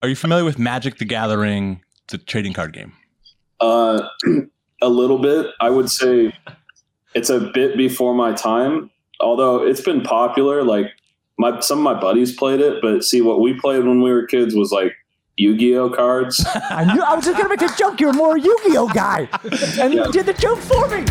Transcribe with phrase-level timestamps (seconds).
[0.00, 2.92] Are you familiar with Magic the Gathering, the trading card game?
[3.58, 4.06] Uh,
[4.82, 5.46] a little bit.
[5.60, 6.32] I would say
[7.16, 10.62] it's a bit before my time, although it's been popular.
[10.62, 10.86] Like
[11.36, 14.24] my some of my buddies played it, but see what we played when we were
[14.24, 14.92] kids was like
[15.36, 16.46] Yu-Gi-Oh cards.
[16.70, 17.98] I knew I was just gonna make a joke.
[17.98, 19.28] You're more a Yu-Gi-Oh guy,
[19.80, 21.04] and you did the joke for me.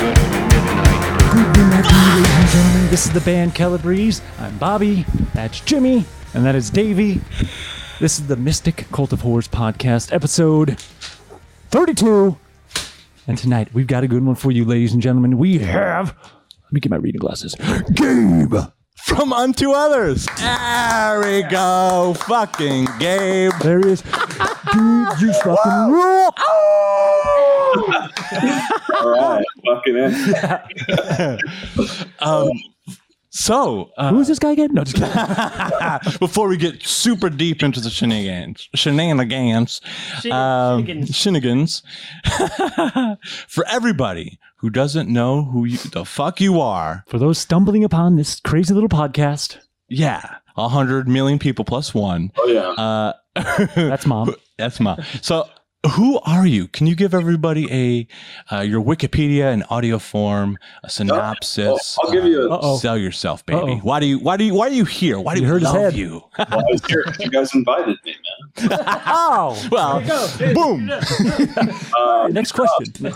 [0.00, 2.90] Good evening, ladies and gentlemen.
[2.90, 4.20] This is the band Calabrese.
[4.40, 5.06] I'm Bobby.
[5.34, 7.20] That's Jimmy, and that is Davey.
[8.02, 10.76] This is the Mystic Cult of Horrors podcast, episode
[11.70, 12.36] 32.
[13.28, 15.38] And tonight we've got a good one for you, ladies and gentlemen.
[15.38, 16.08] We have.
[16.64, 17.54] Let me get my reading glasses.
[17.94, 18.56] Gabe.
[18.96, 20.26] From Unto Others.
[20.36, 22.16] There we go.
[22.26, 23.52] Fucking Gabe.
[23.62, 24.02] There he is.
[24.02, 26.40] Dude, you fucking rock.
[28.98, 31.38] All right, fucking in.
[32.18, 32.50] Um,
[33.34, 34.74] so, uh, Who's this guy again?
[34.74, 36.18] No, just kidding.
[36.18, 39.80] before we get super deep into the shenanigans, shenanigans,
[40.30, 41.82] um, shenanigans,
[43.48, 48.16] for everybody who doesn't know who you, the fuck you are, For those stumbling upon
[48.16, 49.56] this crazy little podcast,
[49.88, 52.32] yeah, a hundred million people plus one.
[52.36, 52.68] Oh yeah.
[52.70, 53.12] Uh,
[53.74, 54.34] that's mom.
[54.58, 55.02] That's my.
[55.22, 55.48] So,
[55.96, 56.68] who are you?
[56.68, 57.66] Can you give everybody
[58.50, 61.98] a uh, your Wikipedia in audio form, a synopsis?
[62.02, 63.58] I'll give you a- uh, sell yourself, baby.
[63.60, 63.76] Uh-oh.
[63.78, 64.18] Why do you?
[64.20, 64.54] Why do you?
[64.54, 65.18] Why are you here?
[65.18, 65.94] Why do You you, heard his love head.
[65.94, 66.22] you?
[66.38, 68.14] Well, I was here 'cause you guys invited me,
[68.60, 68.78] man.
[69.06, 70.00] Oh, well,
[70.54, 70.90] boom.
[71.98, 73.12] Uh, next question.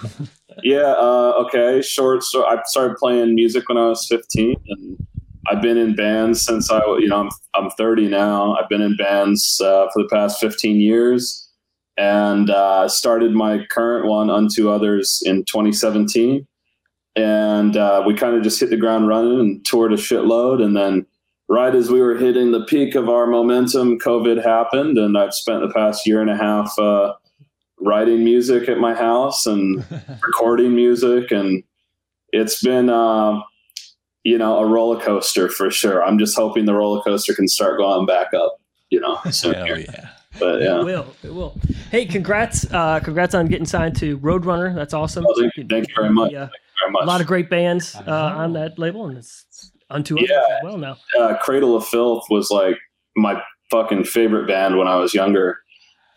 [0.63, 0.79] yeah.
[0.99, 1.81] Uh, okay.
[1.83, 2.23] Short.
[2.25, 5.07] So I started playing music when I was 15, and
[5.49, 8.55] I've been in bands since I, you know, I'm I'm 30 now.
[8.57, 11.46] I've been in bands uh, for the past 15 years,
[11.97, 16.47] and uh, started my current one, Unto Others, in 2017.
[17.15, 20.77] And uh, we kind of just hit the ground running and toured a shitload, and
[20.77, 21.07] then
[21.49, 25.63] right as we were hitting the peak of our momentum, COVID happened, and I've spent
[25.63, 27.15] the past year and a half uh,
[27.81, 29.85] writing music at my house and
[30.23, 31.63] recording music, and
[32.33, 33.41] it's been, uh,
[34.23, 36.05] you know, a roller coaster for sure.
[36.05, 40.16] I'm just hoping the roller coaster can start going back up, you know, soon Hell
[40.39, 40.61] here.
[40.61, 40.67] yeah.
[40.73, 41.07] But It will.
[41.23, 41.55] It will.
[41.91, 42.67] Hey, congrats!
[42.73, 44.75] Uh, congrats on getting signed to Roadrunner.
[44.75, 45.25] That's awesome.
[45.27, 46.33] Oh, thank you- thank you very much.
[46.33, 46.49] Yeah,
[46.81, 47.03] very much.
[47.03, 50.37] a lot of great bands uh, on that label, and it's unto us Yeah.
[50.57, 50.97] as well now.
[51.19, 52.77] uh, Cradle of Filth was like
[53.17, 55.59] my fucking favorite band when I was younger,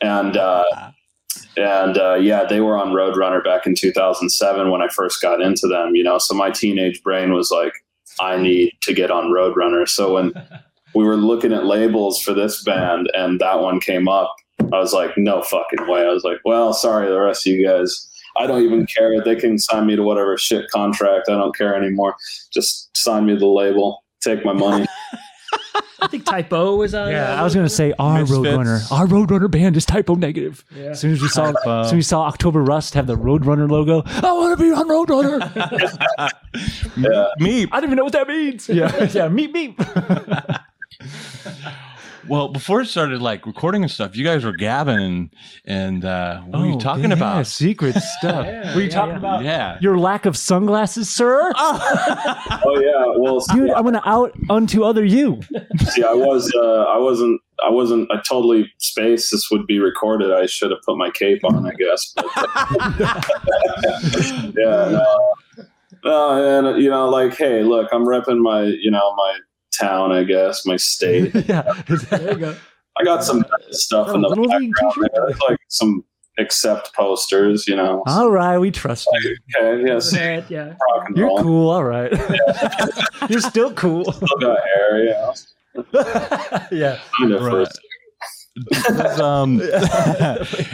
[0.01, 0.63] and uh,
[1.57, 5.67] and uh, yeah, they were on Roadrunner back in 2007 when I first got into
[5.67, 5.95] them.
[5.95, 7.73] You know, so my teenage brain was like,
[8.19, 9.87] I need to get on Roadrunner.
[9.87, 10.33] So when
[10.95, 14.33] we were looking at labels for this band and that one came up,
[14.73, 16.01] I was like, no fucking way.
[16.01, 18.07] I was like, well, sorry, the rest of you guys.
[18.37, 19.21] I don't even care.
[19.21, 21.29] They can sign me to whatever shit contract.
[21.29, 22.15] I don't care anymore.
[22.53, 24.03] Just sign me the label.
[24.21, 24.85] Take my money.
[26.01, 27.11] I think Type O was on.
[27.11, 28.39] Yeah, uh, I was gonna say our Misfits.
[28.39, 28.91] Roadrunner.
[28.91, 30.63] Our Roadrunner band is Type O Negative.
[30.73, 30.91] Yeah.
[30.91, 33.69] As soon as we saw, as soon as we saw October Rust have the Roadrunner
[33.69, 36.31] logo, I want to be on Roadrunner.
[36.97, 37.27] Yeah.
[37.39, 37.63] Me.
[37.71, 38.69] I don't even know what that means.
[38.69, 39.75] Yeah, yeah, meet me.
[42.27, 45.29] Well, before it started like recording and stuff, you guys were gabbing and,
[45.65, 47.47] and uh, what were you Oh, talking yeah, about?
[47.47, 48.45] secret stuff.
[48.45, 49.17] Yeah, were you yeah, talking yeah.
[49.17, 49.77] about Yeah.
[49.81, 51.51] your lack of sunglasses, sir?
[52.61, 53.13] Oh yeah.
[53.17, 55.39] Well, Dude, I'm gonna out unto other you.
[55.87, 58.11] see, I was, uh, I wasn't, I wasn't.
[58.11, 59.31] I totally spaced.
[59.31, 60.31] This would be recorded.
[60.31, 62.13] I should have put my cape on, I guess.
[62.15, 62.25] But,
[64.57, 64.89] yeah.
[64.91, 65.33] No,
[66.03, 69.37] no, and you know, like, hey, look, I'm repping my, you know, my
[69.79, 70.11] town.
[70.11, 71.33] I guess my state.
[71.47, 71.61] yeah.
[71.87, 72.55] There you go.
[72.97, 75.27] I got some stuff in the background there.
[75.49, 76.03] Like some
[76.39, 78.01] Accept posters, you know.
[78.07, 79.35] All right, we trust you.
[79.59, 80.73] Okay, yeah, see, Right, yeah.
[81.13, 81.43] You're roll.
[81.43, 81.69] cool.
[81.69, 82.13] All right.
[83.29, 84.09] You're still cool.
[84.11, 85.33] Still got hair, yeah.
[86.71, 86.99] yeah.
[87.21, 87.67] Right.
[88.87, 89.19] first.
[89.19, 89.61] um,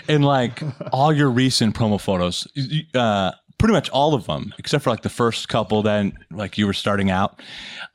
[0.08, 0.62] and like
[0.92, 2.48] all your recent promo photos,
[2.94, 6.66] uh, pretty much all of them, except for like the first couple, then like you
[6.68, 7.42] were starting out.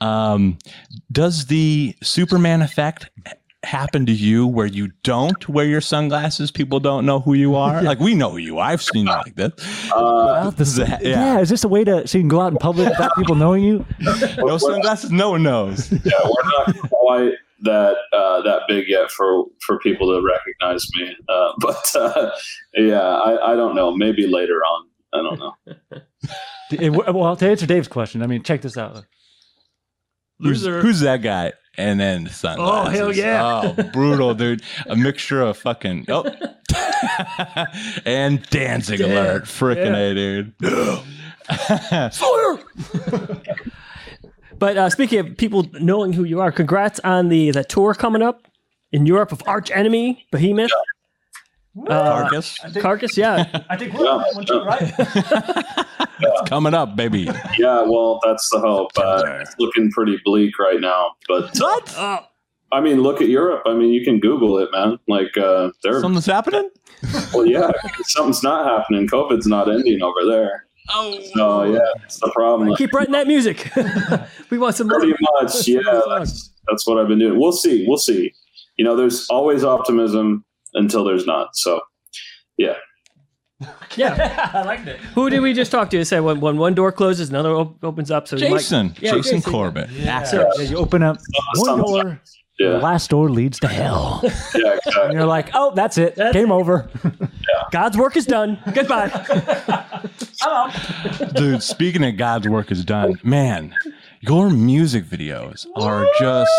[0.00, 0.58] Um,
[1.12, 3.10] does the Superman effect
[3.62, 6.50] happen to you where you don't wear your sunglasses?
[6.50, 7.82] People don't know who you are.
[7.82, 8.58] Like we know who you.
[8.58, 8.70] are.
[8.70, 9.52] I've seen you like this.
[9.92, 9.96] Uh,
[10.40, 11.34] Well, this- That- yeah.
[11.34, 11.40] yeah.
[11.40, 13.62] Is this a way to so you can go out in public without people knowing
[13.64, 13.84] you?
[14.38, 15.10] No sunglasses.
[15.10, 15.92] No one knows.
[15.92, 17.32] yeah, we're not quite
[17.62, 21.14] that uh, that big yet for for people to recognize me.
[21.28, 22.30] Uh, but uh,
[22.74, 23.94] yeah, I, I don't know.
[23.94, 24.86] Maybe later on.
[25.12, 25.54] I don't know.
[27.12, 29.04] Well, to answer Dave's question, I mean, check this out.
[30.38, 30.80] Who's, Loser.
[30.82, 31.52] who's that guy?
[31.76, 32.94] And then sunglasses.
[33.00, 33.74] Oh hell yeah.
[33.76, 34.62] Oh, brutal, dude.
[34.86, 36.04] A mixture of fucking.
[36.08, 36.24] Oh.
[38.06, 39.06] and dancing Yeah.
[39.06, 39.44] alert.
[39.46, 39.96] Freaking Yeah.
[39.96, 40.54] A, dude.
[44.58, 48.22] But uh, speaking of people knowing who you are, congrats on the the tour coming
[48.22, 48.46] up.
[48.92, 50.70] in Europe of Arch Enemy, Behemoth,
[51.88, 53.16] uh, Carcass Carcass.
[53.16, 56.46] Yeah, I think we're on that one too, right?
[56.46, 57.28] coming up, baby.
[57.58, 58.90] Yeah, well, that's the hope.
[58.96, 61.96] Uh, it's looking pretty bleak right now, but what?
[61.96, 62.20] uh,
[62.72, 63.62] I mean, look at Europe.
[63.66, 64.98] I mean, you can Google it, man.
[65.08, 66.70] Like, uh, they're Something's happening.
[67.34, 67.70] well, yeah,
[68.02, 69.08] something's not happening.
[69.08, 70.66] COVID's not ending over there.
[70.92, 72.74] Oh, So yeah, that's the problem.
[72.76, 73.70] keep writing that music.
[74.50, 74.88] we want some.
[74.88, 75.80] Pretty much, yeah.
[76.08, 77.38] That's, that's what I've been doing.
[77.38, 77.84] We'll see.
[77.86, 78.32] We'll see.
[78.76, 80.44] You know, there's always optimism
[80.74, 81.56] until there's not.
[81.56, 81.80] So,
[82.56, 82.74] yeah.
[83.96, 84.50] Yeah.
[84.54, 84.98] I liked it.
[85.14, 85.98] Who did we just talk to?
[85.98, 88.26] It said when, when one door closes, another op- opens up.
[88.28, 89.52] So we might- Jason, Yeah, Jason, Jason.
[89.52, 89.90] Corbett.
[90.28, 92.20] So you open up uh, one Some- door,
[92.58, 94.22] the last door leads to hell.
[94.54, 94.78] Yeah.
[95.02, 96.14] And you're like, oh, that's it.
[96.14, 96.88] That's Game over.
[97.72, 98.58] God's work is done.
[98.74, 99.08] Goodbye.
[101.34, 103.74] Dude, speaking of God's work is done, man,
[104.20, 106.50] your music videos are just,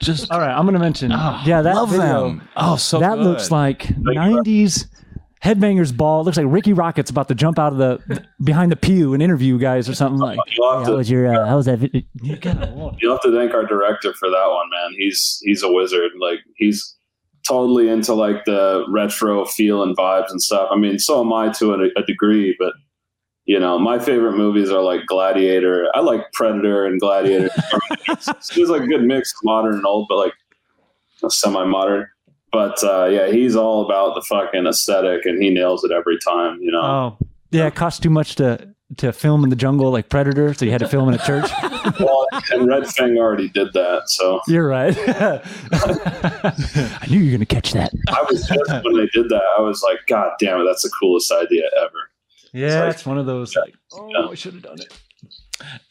[0.00, 0.30] just.
[0.30, 1.12] All right, I'm gonna mention.
[1.12, 2.48] Oh, yeah, that love video, them.
[2.56, 3.24] Oh, so that good.
[3.24, 4.86] looks like '90s
[5.42, 6.24] headbangers ball.
[6.24, 9.58] Looks like Riki Rachtman's about to jump out of the behind the pew and interview
[9.58, 10.38] guys or something like.
[10.56, 11.34] You'll have, How to, was your?
[11.34, 11.78] Uh, how was that?
[11.78, 12.02] Video?
[12.22, 14.94] You gotta- you'll have to thank our director for that one, man.
[14.98, 16.12] He's he's a wizard.
[16.20, 16.96] Like he's
[17.46, 20.68] totally into like the retro feel and vibes and stuff.
[20.70, 22.72] I mean, so am I to a, a degree, but
[23.46, 25.88] you know, my favorite movies are like Gladiator.
[25.94, 27.50] I like Predator and Gladiator.
[28.08, 30.32] It's like a good mix, modern and old, but like
[31.28, 32.08] semi-modern.
[32.52, 36.58] But uh, yeah, he's all about the fucking aesthetic, and he nails it every time.
[36.62, 37.66] You know, Oh, yeah.
[37.66, 40.80] It cost too much to to film in the jungle like Predator, so you had
[40.80, 41.50] to film in a church.
[42.00, 44.02] well, and Red Fang already did that.
[44.06, 44.96] So You're right.
[45.72, 47.92] I knew you were gonna catch that.
[48.08, 50.90] I was just when they did that, I was like, God damn it, that's the
[50.90, 52.10] coolest idea ever.
[52.54, 54.28] Yeah, like- it's one of those like, oh, Yeah.
[54.30, 54.92] I should have done it.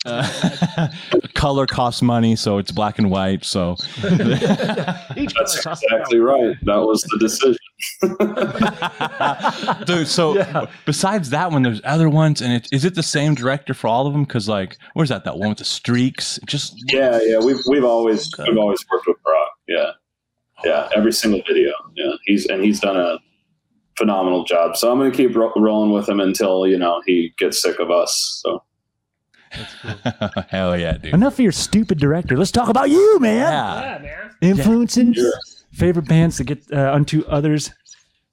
[0.06, 0.89] Uh,
[1.33, 3.44] color costs money, so it's black and white.
[3.45, 6.56] So That's exactly right.
[6.63, 7.57] That was the decision.
[9.86, 10.65] dude so Yeah.
[10.86, 14.07] besides that one there's other ones and it, is it the same director for all
[14.07, 17.39] of them because like where's that that one with the streaks just Yeah, yeah.
[17.39, 19.50] We've we've always we've always worked with Brock.
[19.68, 19.92] Yeah,
[20.63, 20.89] yeah.
[20.95, 21.71] Every single video.
[21.95, 23.18] Yeah, he's and he's done a
[23.98, 24.75] phenomenal job.
[24.78, 27.90] So I'm gonna keep ro- rolling with him until you know he gets sick of
[27.92, 28.42] us.
[28.44, 28.63] So
[30.50, 32.36] hell yeah dude Enough of your stupid director.
[32.38, 33.38] Let's talk about you, man.
[33.38, 34.31] yeah yeah, man.
[34.42, 35.34] Influences, Sure.
[35.72, 37.72] favorite bands to get uh, unto others,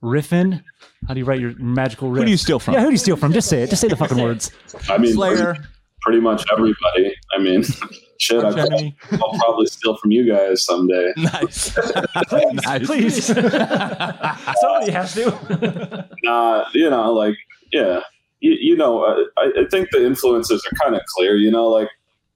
[0.02, 0.62] riffing.
[1.06, 2.20] How do you write your magical riff?
[2.20, 3.32] who do you steal from yeah, who do you steal from?
[3.32, 3.70] Just say it.
[3.70, 4.50] Just say the fucking words.
[4.88, 5.60] I mean, Slayer pretty,
[6.02, 7.14] pretty much everybody.
[7.34, 7.64] I mean,
[8.20, 8.44] shit.
[8.44, 8.96] I Arch Enemy.
[9.12, 11.12] I'll probably steal from you guys someday.
[11.16, 11.76] nice
[12.32, 13.24] nice Please.
[13.26, 16.08] Somebody has to.
[16.22, 17.34] Nah, you know, like
[17.72, 18.00] yeah,
[18.40, 21.34] you, you know, uh, I, I think the influences are kind of clear.
[21.36, 21.88] You know, like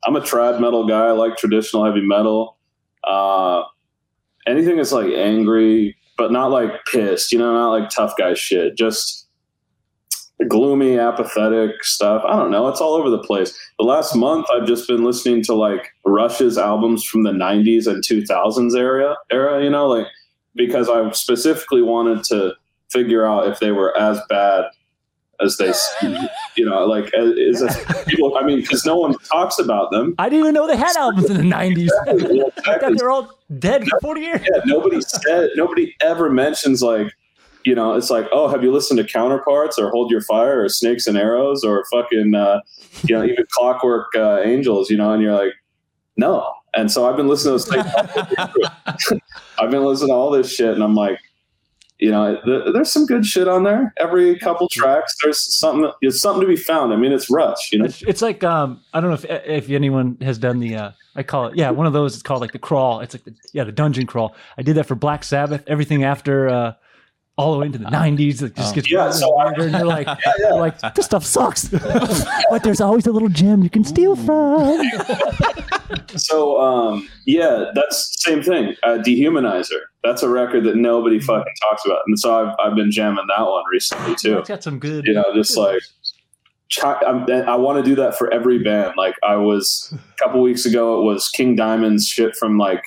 [0.06, 1.06] I'm a trad metal guy.
[1.06, 2.56] I like traditional heavy metal.
[3.06, 3.62] Uh,
[4.46, 7.30] anything that's like angry, but not like pissed.
[7.30, 8.74] You know, not like tough guy shit.
[8.76, 9.23] Just
[10.48, 12.22] gloomy, apathetic stuff.
[12.26, 12.68] I don't know.
[12.68, 13.56] It's all over the place.
[13.78, 18.02] The last month, I've just been listening to like Rush's albums from the '90s and
[18.02, 19.16] 2000s era.
[19.30, 20.06] Era, you know, like
[20.54, 22.54] because I specifically wanted to
[22.90, 24.64] figure out if they were as bad
[25.40, 25.72] as they,
[26.56, 28.36] you know, like is as people.
[28.36, 30.14] I mean, because no one talks about them.
[30.18, 31.90] I didn't even know they had albums in the 90s.
[32.66, 34.40] I thought they're all dead for 40 years.
[34.42, 35.50] Yeah, nobody said.
[35.56, 37.12] Nobody ever mentions like.
[37.64, 40.68] You know, it's like, oh, have you listened to Counterparts or Hold Your Fire or
[40.68, 42.60] Snakes and Arrows or fucking, uh,
[43.04, 45.54] you know, even Clockwork uh, Angels, you know, and you're like,
[46.16, 46.52] no.
[46.74, 49.20] And so I've been listening to those.
[49.58, 51.18] I've been listening to all this shit, and I'm like,
[51.98, 53.94] you know, th- there's some good shit on there.
[53.98, 55.90] Every couple tracks, there's something.
[56.02, 56.92] There's something to be found.
[56.92, 57.84] I mean, it's Rush, you know.
[57.84, 61.22] It's, it's like um, I don't know if if anyone has done the uh, I
[61.22, 62.14] call it yeah one of those.
[62.14, 63.00] It's called like the crawl.
[63.00, 64.34] It's like the yeah the dungeon crawl.
[64.58, 65.62] I did that for Black Sabbath.
[65.66, 66.74] Everything after uh,
[67.36, 68.74] all the way into the '90s, it just Oh.
[68.74, 70.06] gets Yeah, so I- and you're like
[70.38, 71.68] you're like this stuff sucks.
[72.50, 74.80] but there's always a little gem you can steal from.
[76.16, 78.74] So um, yeah, that's the same thing.
[78.82, 79.80] Uh, Dehumanizer.
[80.02, 83.44] That's a record that nobody fucking talks about, and so I've I've been jamming that
[83.44, 84.38] one recently too.
[84.38, 85.06] It's got some good.
[85.06, 85.80] You know, just like.
[86.82, 88.94] I'm, I want to do that for every band.
[88.96, 92.82] Like I was a couple weeks ago, it was King Diamond's shit from like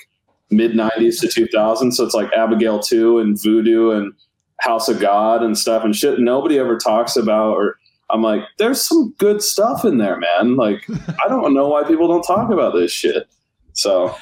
[0.50, 1.92] mid '90s to 2000.
[1.92, 4.12] So it's like Abigail Two and Voodoo and
[4.60, 6.18] House of God and stuff and shit.
[6.20, 7.56] Nobody ever talks about.
[7.56, 7.76] Or
[8.10, 10.56] I'm like, there's some good stuff in there, man.
[10.56, 10.84] Like
[11.24, 13.28] I don't know why people don't talk about this shit.
[13.72, 14.14] So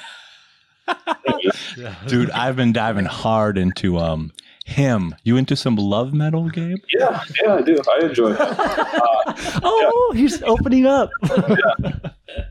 [2.07, 4.31] dude i've been diving hard into um
[4.67, 7.77] HIM you into some love metal gabe yeah, yeah, I do.
[8.01, 8.39] I enjoy it.
[9.63, 11.11] oh, he's opening up.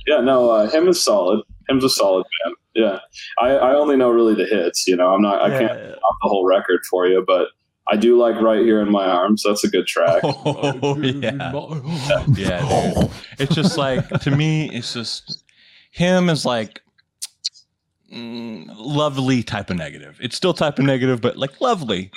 [0.07, 1.41] Yeah, no, uh, HIM is solid.
[1.67, 2.55] HIM's a solid band.
[2.73, 2.99] yeah.
[3.39, 4.87] I, I only know really the hits.
[4.87, 5.41] You know, I'm not.
[5.41, 5.91] I can't Yeah.
[5.95, 7.47] off the whole record for you, but
[7.91, 10.21] I do like "Right Here in My Arms." That's a good track.
[10.23, 11.51] Oh yeah,
[12.35, 13.11] yeah, dude.
[13.39, 15.43] It's just like to me, it's just
[15.91, 16.81] HIM is like
[18.13, 20.17] mm, lovely Type O Negative.
[20.21, 22.11] It's still Type O Negative, but like lovely,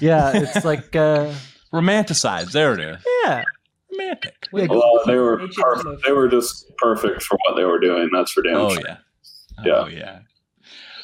[0.00, 1.32] Yeah, it's like uh,
[1.72, 2.52] romanticized.
[2.52, 3.44] There it is, yeah.
[3.90, 4.34] romantic.
[4.52, 6.04] Well, they were perfect.
[6.06, 8.10] They were just perfect for what they were doing.
[8.12, 8.82] That's for damn Oh sure.
[8.86, 8.96] yeah,
[9.64, 9.72] Yeah.
[9.84, 10.18] oh yeah.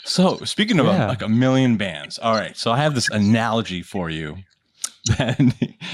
[0.08, 1.06] So speaking of uh, Yeah.
[1.08, 2.56] like a million bands, all right.
[2.56, 4.38] So I have this analogy for you
[5.18, 5.38] that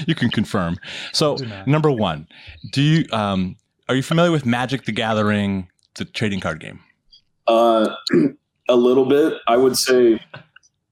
[0.07, 0.77] you can confirm.
[1.13, 2.27] So number one,
[2.71, 3.55] do you um
[3.87, 6.79] are you familiar with Magic the Gathering, the trading card game?
[7.47, 7.93] Uh,
[8.69, 9.33] a little bit.
[9.47, 10.19] I would say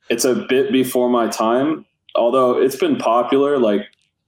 [0.10, 1.86] it's a bit before my time.
[2.16, 3.58] Although it's been popular.
[3.58, 3.82] Like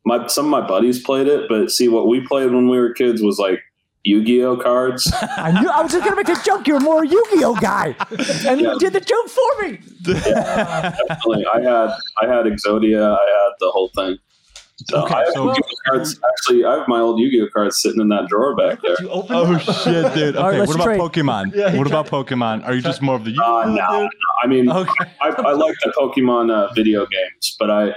[0.06, 2.94] my some of my buddies played it, but see what we played when we were
[2.94, 3.60] kids was like
[4.06, 5.12] Yu-Gi-Oh cards.
[5.38, 6.68] I knew I was just gonna make a joke.
[6.68, 7.96] You're more a Yu-Gi-Oh guy,
[8.48, 9.80] and you did the joke for me.
[10.04, 11.46] Definitely.
[11.54, 11.90] I had
[12.22, 13.04] I had Exodia.
[13.04, 14.18] I had the whole thing.
[14.90, 16.20] So Okay, I have so- Yu-Gi-Oh cards.
[16.32, 18.96] Actually, I have my old Yu-Gi-Oh cards sitting in that drawer back there.
[19.10, 20.36] Oh shit, dude.
[20.36, 21.00] Okay, All right, let's what about trade.
[21.00, 21.56] Pokemon?
[21.56, 22.66] Yeah, what about Pokemon?
[22.66, 24.10] Are you just more of the Uh, no,
[24.44, 25.06] I mean, Okay.
[25.22, 27.94] I, I like the Pokemon uh, video games, but I,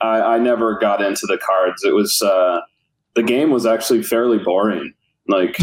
[0.00, 1.82] I I never got into the cards.
[1.82, 2.60] It was uh,
[3.14, 4.92] the game was actually fairly boring.
[5.32, 5.58] Like,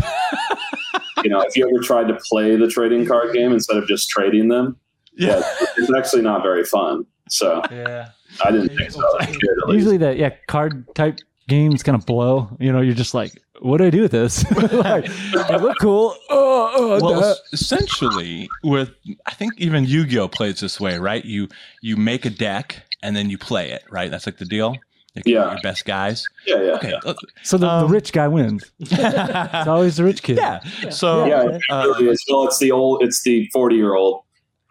[1.24, 4.10] you know, if you ever tried to play the trading card game instead of just
[4.10, 4.78] trading them,
[5.16, 5.42] Yeah.
[5.78, 7.06] it's actually not very fun.
[7.30, 8.10] So Yeah.
[8.44, 9.02] I didn't think so.
[9.20, 9.74] as a kid, at least.
[9.80, 12.50] Usually the yeah card type games kind of blow.
[12.60, 14.50] You know, you're just like, what do I do with this?
[14.74, 16.16] like, they look cool.
[16.32, 18.92] Oh, oh, Well, that- essentially, with
[19.26, 21.24] I think even Yu-Gi-Oh plays this way, right?
[21.26, 21.48] You
[21.82, 24.12] you make a deck and then you play it, right?
[24.12, 24.76] That's like the deal.
[25.20, 25.52] Like, Yeah.
[25.52, 26.26] your best guys.
[26.48, 27.14] yeah, yeah, Okay.
[27.44, 28.72] so the, the um, rich guy wins.
[28.80, 30.38] It's always the rich kid.
[30.38, 30.60] yeah.
[30.90, 31.44] So yeah.
[31.56, 32.24] It uh, really is.
[32.30, 34.24] Well, it's the old, it's the forty-year-old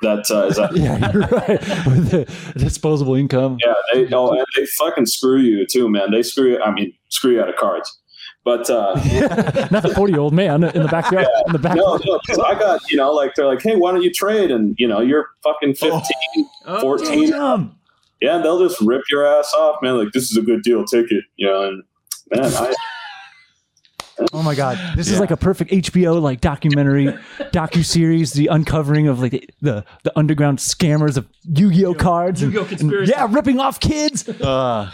[0.02, 0.59] that uh, is.
[0.75, 1.61] Yeah, you're right.
[1.87, 2.25] With the
[2.59, 3.59] disposable income.
[3.64, 6.11] Yeah, they oh, and they fucking screw you too, man.
[6.11, 6.62] They screw you.
[6.62, 7.99] I mean, screw you out of cards.
[8.45, 8.95] But uh,
[9.71, 11.26] Not the 40 year old man in the backyard.
[11.49, 11.76] In the back.
[11.76, 14.50] no, no, 'cause I got you know, like they're like, hey, why don't you trade?
[14.50, 16.00] And you know, you're fucking 15,
[16.64, 17.31] Oh, 14.
[17.31, 17.75] Damn.
[18.20, 19.96] Yeah, and they'll just rip your ass off, man.
[19.98, 21.25] Like this is a good deal, take it.
[21.37, 21.82] You know, and
[22.34, 22.75] man, I
[24.32, 27.06] Oh my god, this is like a perfect HBO like documentary,
[27.52, 32.52] docu series, the uncovering of like the, the the underground scammers of Yu-Gi-Oh cards, and,
[32.52, 33.12] Yu-Gi-Oh and- conspiracy.
[33.14, 34.28] yeah, ripping off kids.
[34.40, 34.92] uh,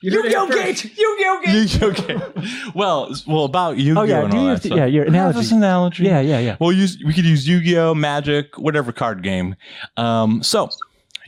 [0.00, 1.54] You heard it Yu-Gi-Oh gate, Yu-Gi-Oh gate.
[1.54, 2.72] Yu-Gi-Oh game.
[2.74, 4.78] Well, well about Yu-Gi-Oh Oh yeah, and all your that th- stuff.
[4.78, 5.38] yeah your Have analogy.
[5.38, 6.02] this analogy.
[6.04, 6.56] Yeah, yeah, yeah.
[6.58, 9.54] We'll use we could use Yu-Gi-Oh, Magic, whatever card game.
[9.96, 10.68] Um, so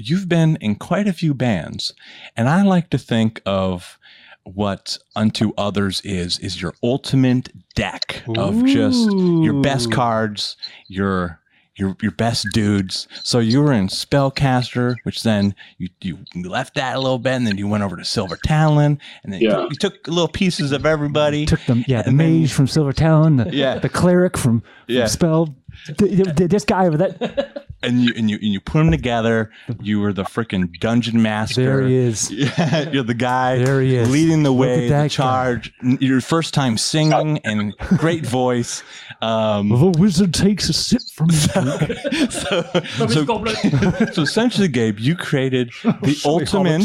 [0.09, 1.92] you've been in quite a few bands,
[2.37, 3.99] and I like to think of
[4.45, 10.57] what unto others is is your ultimate deck of just your best cards,
[10.88, 11.38] your
[11.76, 13.07] your your best dudes.
[13.23, 17.47] So you were in Spellcaster, which then you you left that a little bit, and
[17.47, 19.57] then you went over to Silver Talon, and then you, Yeah.
[19.57, 21.47] took, you took little pieces of everybody.
[21.47, 23.78] Took them, yeah, the mage from Silver Talon, the, Yeah.
[23.78, 25.54] the cleric from, from Spell,
[25.97, 27.67] this guy over that.
[27.83, 29.50] and you and you and you put them together.
[29.81, 31.65] You were the freaking dungeon master.
[31.65, 32.31] There he is.
[32.61, 34.11] Yeah, you're the guy There he is.
[34.11, 35.09] leading the Look way, at the that guy.
[35.09, 35.73] charge.
[35.83, 38.83] Your first time singing and great voice.
[39.23, 42.33] Um, The wizard takes a sip from his drink.
[42.33, 42.62] so,
[43.09, 46.81] so, so essentially, Gabe, you created the ultimate,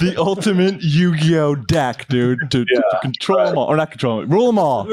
[0.00, 4.20] the ultimate Yu-Gi-Oh deck, dude, to, to- to Yeah, control them all, or not control
[4.20, 4.84] them, rule them all.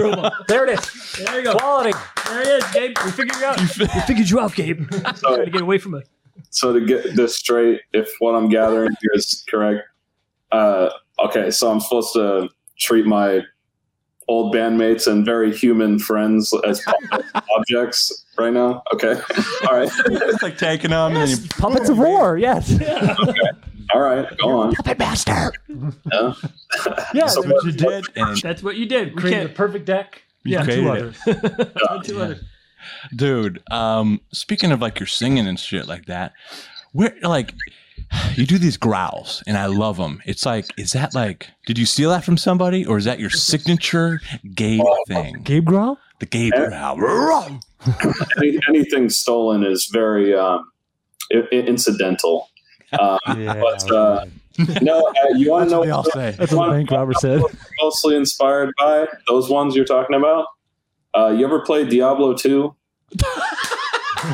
[0.48, 1.14] there it is.
[1.26, 1.56] There you go.
[1.56, 1.98] Quality.
[2.28, 2.96] There it is, Gabe.
[3.06, 3.60] We figured you out.
[3.60, 3.66] We
[4.08, 4.90] figured you out, Gabe.
[5.16, 6.08] Try to get away from it.
[6.50, 9.82] so to get this straight, if what I'm gathering here is correct,
[10.52, 10.90] uh,
[11.26, 13.42] okay, so I'm supposed to treat my
[14.28, 16.82] old bandmates and very human friends as
[17.58, 18.82] objects right now.
[18.94, 19.20] Okay,
[19.68, 22.72] all right, It's like taking them and then Puppets of War, yes.
[23.94, 24.74] all right, go on.
[24.76, 25.52] Puppet Master.
[26.12, 26.34] Yeah.
[27.14, 29.16] Yeah, So what you did, and That's what you did.
[29.16, 30.22] We created the perfect deck.
[30.44, 31.78] you Yeah, created Two it.
[31.78, 32.08] others.
[32.08, 32.44] Two others.
[33.16, 36.34] Dude um speaking of like your singing and shit like that
[36.94, 37.54] where like
[38.36, 41.86] you do these growls and i love them it's like is that like did you
[41.86, 44.20] steal that from somebody or is that your signature
[44.54, 45.98] gabe thing Gabe Growl?
[46.20, 47.60] the gabe growl
[48.38, 50.70] Any, anything stolen is very um,
[51.34, 52.50] i- i- incidental.
[53.00, 53.60] Um, Yeah.
[53.60, 54.26] But, uh,
[54.84, 57.14] no, uh, you want to know they all what say That's what the bank robber
[57.14, 57.42] said.
[57.82, 59.08] mostly inspired by?
[59.28, 60.46] Those ones you're talking about?
[61.14, 62.76] Uh, you ever played Diablo 2?
[63.20, 63.20] you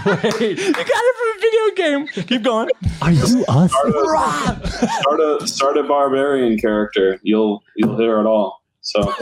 [0.03, 2.69] got it from a video game keep going
[3.01, 3.71] Are you us?
[3.71, 7.19] Start a start a barbarian character.
[7.23, 8.61] You'll you'll hear it all.
[8.81, 9.13] So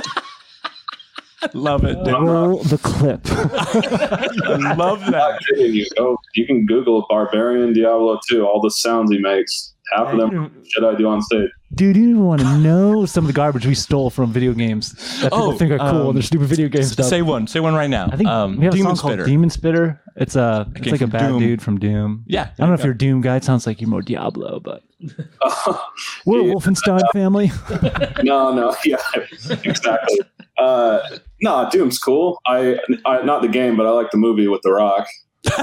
[1.54, 2.14] love it, dude.
[2.16, 3.22] Roll the clip.
[3.28, 5.18] I love I'm that.
[5.18, 5.86] not kidding you.
[5.98, 8.46] Go, you can Google Barbarian Diablo 2.
[8.46, 11.50] All the sounds he makes, half of them shit I do on stage.
[11.74, 15.32] Dude, you want to know some of the garbage we stole from video games that
[15.32, 16.92] people Oh, think are cool um, and their stupid video games.
[16.94, 17.06] stuff.
[17.08, 17.48] Say one.
[17.48, 18.08] Say one right now.
[18.12, 19.24] I think um, we have a Demon song Spitter.
[19.24, 20.02] called Demon Spitter.
[20.16, 21.40] It's a it's like a bad Doom.
[21.40, 22.24] dude from Doom.
[22.28, 23.36] Yeah, I don't know if you're a Doom guy.
[23.36, 24.84] It sounds like you're more Diablo, but
[26.26, 26.54] we're a Yeah.
[26.54, 27.52] Wolfenstein family.
[28.24, 28.96] no, no, yeah,
[29.64, 30.20] exactly.
[30.58, 31.00] Uh,
[31.42, 32.40] no, Doom's cool.
[32.48, 35.08] I, I, not the game, but I like the movie with The Rock.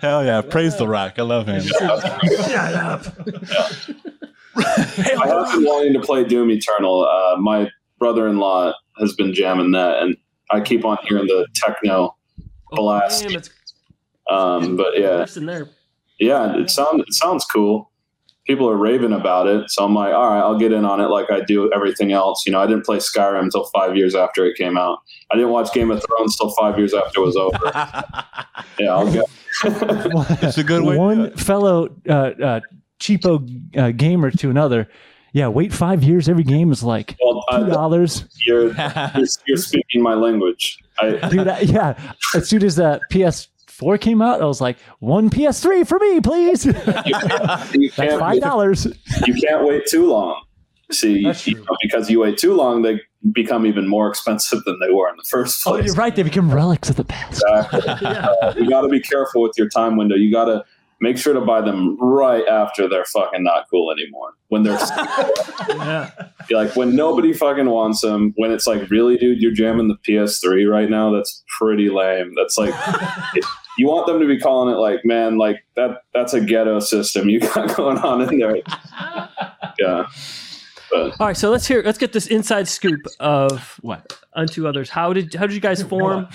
[0.00, 0.40] Hell yeah!
[0.42, 1.14] Praise the Rock.
[1.18, 1.62] I love him.
[1.62, 3.06] Shut up.
[4.56, 7.04] I have been wanting to play Doom Eternal.
[7.06, 10.16] Uh, my brother-in-law has been jamming that, and
[10.50, 12.16] I keep on hearing the techno
[12.70, 13.24] blast.
[13.24, 13.50] Oh, Damn, it's
[14.30, 15.68] Um, but yeah, in there.
[16.18, 17.90] yeah, it sounds it sounds cool.
[18.46, 21.08] People are raving about it, so I'm like, all right, I'll get in on it
[21.08, 22.44] like I do everything else.
[22.44, 24.98] You know, I didn't play Skyrim until five years after it came out.
[25.30, 27.58] I didn't watch Game of Thrones till five years after it was over.
[28.78, 29.24] yeah, I'll get.
[30.42, 30.96] It's a good way.
[30.96, 32.60] One fellow uh, uh,
[32.98, 34.88] cheapo uh, gamer to another.
[35.34, 36.28] Yeah, wait five years.
[36.28, 38.24] Every game is like Well, two uh, dollars.
[38.46, 40.78] you're, you're you're speaking my language.
[40.98, 42.14] I, Dude, I, yeah.
[42.34, 42.98] As soon as uh,
[43.82, 46.64] PS4 came out, I was like, one PS3 for me, please.
[46.66, 46.72] you
[47.90, 48.86] can't five dollars.
[49.26, 50.42] you can't wait too long.
[50.90, 53.00] See, you know, because you wait too long, they
[53.32, 55.86] become even more expensive than they were in the first Oh, place.
[55.86, 56.14] you're right.
[56.14, 57.42] They become relics of the past.
[57.48, 57.80] Exactly.
[58.42, 60.16] Uh, you got to be careful with your time window.
[60.16, 60.64] You got to
[61.00, 64.34] make sure to buy them right after they're fucking not cool anymore.
[64.48, 64.78] When they're
[65.70, 66.10] Yeah.
[66.50, 68.34] like when nobody fucking wants them.
[68.36, 71.10] When it's like, really, dude, you're jamming the PS3 right now.
[71.10, 72.34] That's pretty lame.
[72.36, 72.74] That's like.
[73.78, 76.02] You want them to be calling it like, man, like that.
[76.12, 78.56] That's a ghetto system you got going on in there.
[79.78, 80.06] Yeah,
[80.90, 81.82] but All right, so let's hear.
[81.82, 84.18] Let's get this inside scoop of What?
[84.34, 84.90] unto others.
[84.90, 86.28] How did how did you guys form?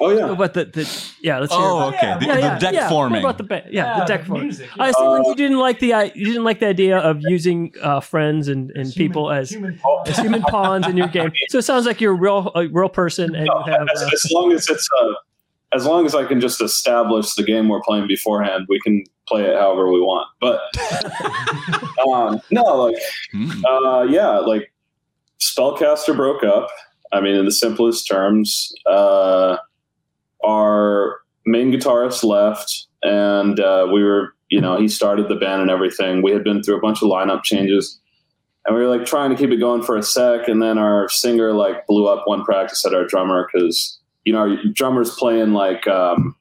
[0.00, 1.38] oh yeah, What the, the yeah?
[1.40, 1.60] Let's hear.
[1.62, 2.16] Oh, about- okay.
[2.20, 2.88] The, yeah, the yeah, deck yeah.
[2.88, 3.22] forming.
[3.22, 4.44] What about the ba- yeah, the deck forming?
[4.46, 7.18] music, I assume Uh, you didn't like the i- you didn't like the idea of
[7.20, 9.52] using uh, friends and, and people as
[10.06, 11.32] as human pawns in your game.
[11.50, 14.08] So it sounds like you're a real a real person and you have as, uh,
[14.10, 15.12] as long as it's uh,
[15.74, 19.42] as long as I can just establish the game we're playing beforehand, we can play
[19.44, 20.28] it however we want.
[20.40, 20.60] But
[22.08, 22.96] um, no, like
[23.32, 23.64] Hmm.
[23.64, 24.72] uh, yeah, like
[25.40, 26.68] Spellcaster broke up.
[27.12, 29.56] I mean, in the simplest terms, uh,
[30.44, 35.70] our main guitarist left, and uh, we were, you know, he started the band and
[35.70, 36.22] everything.
[36.22, 38.00] We had been through a bunch of lineup changes,
[38.66, 41.08] and we were like trying to keep it going for a sec, and then our
[41.08, 45.86] singer like blew up one practice at our drummer because you know drummer's playing like
[45.86, 46.34] um,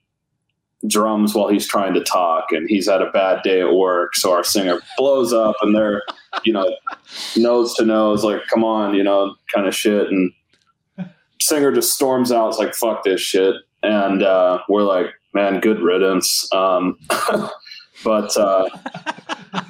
[0.88, 4.34] drums while he's trying to talk, and he's had a bad day at work, so
[4.34, 6.02] our singer blows up, and they're
[6.44, 6.76] you know
[7.38, 10.32] nose to nose, like come on, you know, kind of shit, and
[11.40, 15.82] singer just storms out, it's like fuck this shit, and uh, we're like, man, good
[15.82, 16.48] riddance.
[16.54, 16.98] Um,
[18.04, 18.70] but uh,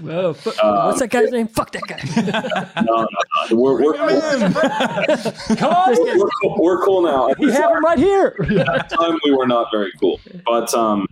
[0.01, 1.47] whoa, fu- um, what's that guy's name?
[1.47, 2.81] Fuck that guy.
[2.81, 3.07] no, no,
[3.49, 5.55] no, we're we're cool.
[5.57, 6.55] Come on, We're, cool.
[6.59, 7.29] we're cool now.
[7.29, 8.35] At we this have him right here.
[8.39, 11.07] at the time we were not very cool but um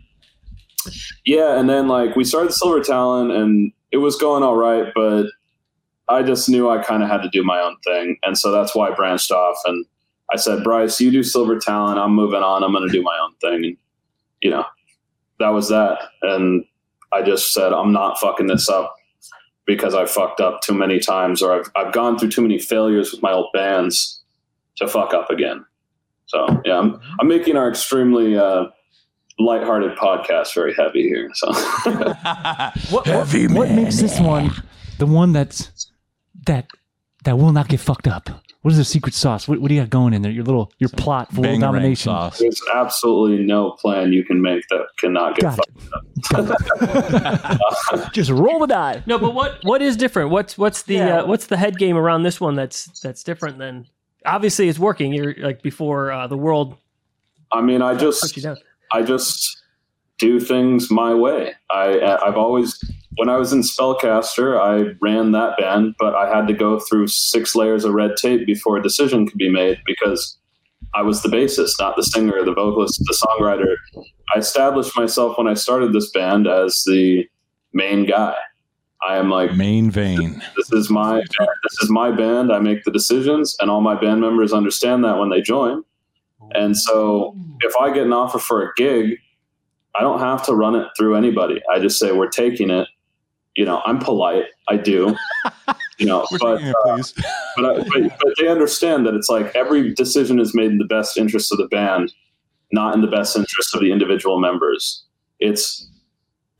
[1.25, 5.25] yeah and then like we started silver talon and it was going all right but
[6.07, 8.73] i just knew i kind of had to do my own thing and so that's
[8.75, 9.85] why i branched off and
[10.31, 13.17] i said bryce you do silver talon i'm moving on i'm going to do my
[13.21, 13.77] own thing and
[14.41, 14.65] you know
[15.39, 16.63] that was that and
[17.13, 18.95] i just said i'm not fucking this up
[19.65, 23.11] because i fucked up too many times or i've, I've gone through too many failures
[23.11, 24.21] with my old bands
[24.77, 25.65] to fuck up again
[26.29, 28.65] so yeah, I'm, I'm making our extremely uh,
[29.39, 31.29] lighthearted podcast very heavy here.
[31.33, 31.51] So
[32.91, 34.51] What, what, what makes this one
[34.99, 35.91] the one that's
[36.45, 36.67] that
[37.23, 38.29] that will not get fucked up?
[38.61, 39.47] What is the secret sauce?
[39.47, 40.31] What, what do you got going in there?
[40.31, 42.09] Your little your plot for world domination.
[42.11, 42.39] sauce.
[42.39, 45.69] there's absolutely no plan you can make that cannot get fucked.
[48.07, 48.11] it.
[48.13, 49.01] Just roll the die.
[49.05, 50.29] No, but what what is different?
[50.29, 51.19] What's what's the Yeah.
[51.21, 53.87] uh, what's the head game around this one that's that's different than
[54.25, 55.13] obviously it's working.
[55.13, 56.75] You're like before uh, the world
[57.51, 58.37] I mean, I just.
[58.91, 59.57] I just
[60.19, 61.53] do things my way.
[61.71, 62.79] I I've always
[63.15, 67.07] when I was in Spellcaster, I ran that band, but I had to go through
[67.07, 70.37] six layers of red tape before a decision could be made because
[70.95, 73.75] I was the bassist, not the singer, the vocalist, the songwriter.
[74.33, 77.27] I established myself when I started this band as the
[77.73, 78.35] main guy.
[79.07, 80.41] I am like Main vein.
[80.57, 82.51] this is my this is my band.
[82.51, 85.83] I make the decisions, and all my band members understand that when they join.
[86.51, 89.17] And so, if I get an offer for a gig,
[89.99, 91.61] I don't have to run it through anybody.
[91.69, 92.87] I just say we're taking it.
[93.55, 94.45] You know, I'm polite.
[94.69, 95.13] I do.
[95.97, 96.73] you know, but, uh,
[97.57, 100.85] but, I- but but they understand that it's like every decision is made in the
[100.85, 102.13] best interest of the band,
[102.71, 105.03] not in the best interest of the individual members.
[105.41, 105.85] It's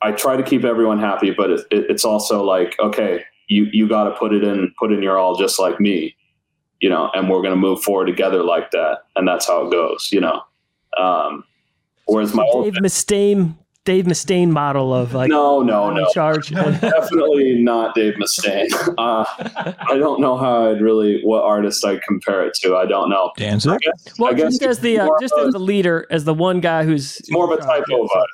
[0.02, 3.88] I try to keep everyone happy, but it, it, it's also like okay, you you
[3.88, 6.14] got to put it in put in your all, just like me,
[6.80, 9.70] you know, and we're going to move forward together like that, and that's how it
[9.72, 10.42] goes, you know.
[10.98, 11.44] Um,
[12.10, 16.50] whereas my old Dave Mustaine, Dave Mustaine model of like no no no charge.
[16.50, 18.68] definitely not Dave Mustaine.
[18.98, 19.24] Uh,
[19.88, 22.76] I don't know how I'd really what artist I'd compare it to.
[22.76, 23.32] I don't know.
[23.36, 23.78] Danzig?
[24.18, 26.84] well, I guess just as the uh, just as the leader, as the one guy
[26.84, 28.24] who's more of a Type O vibe.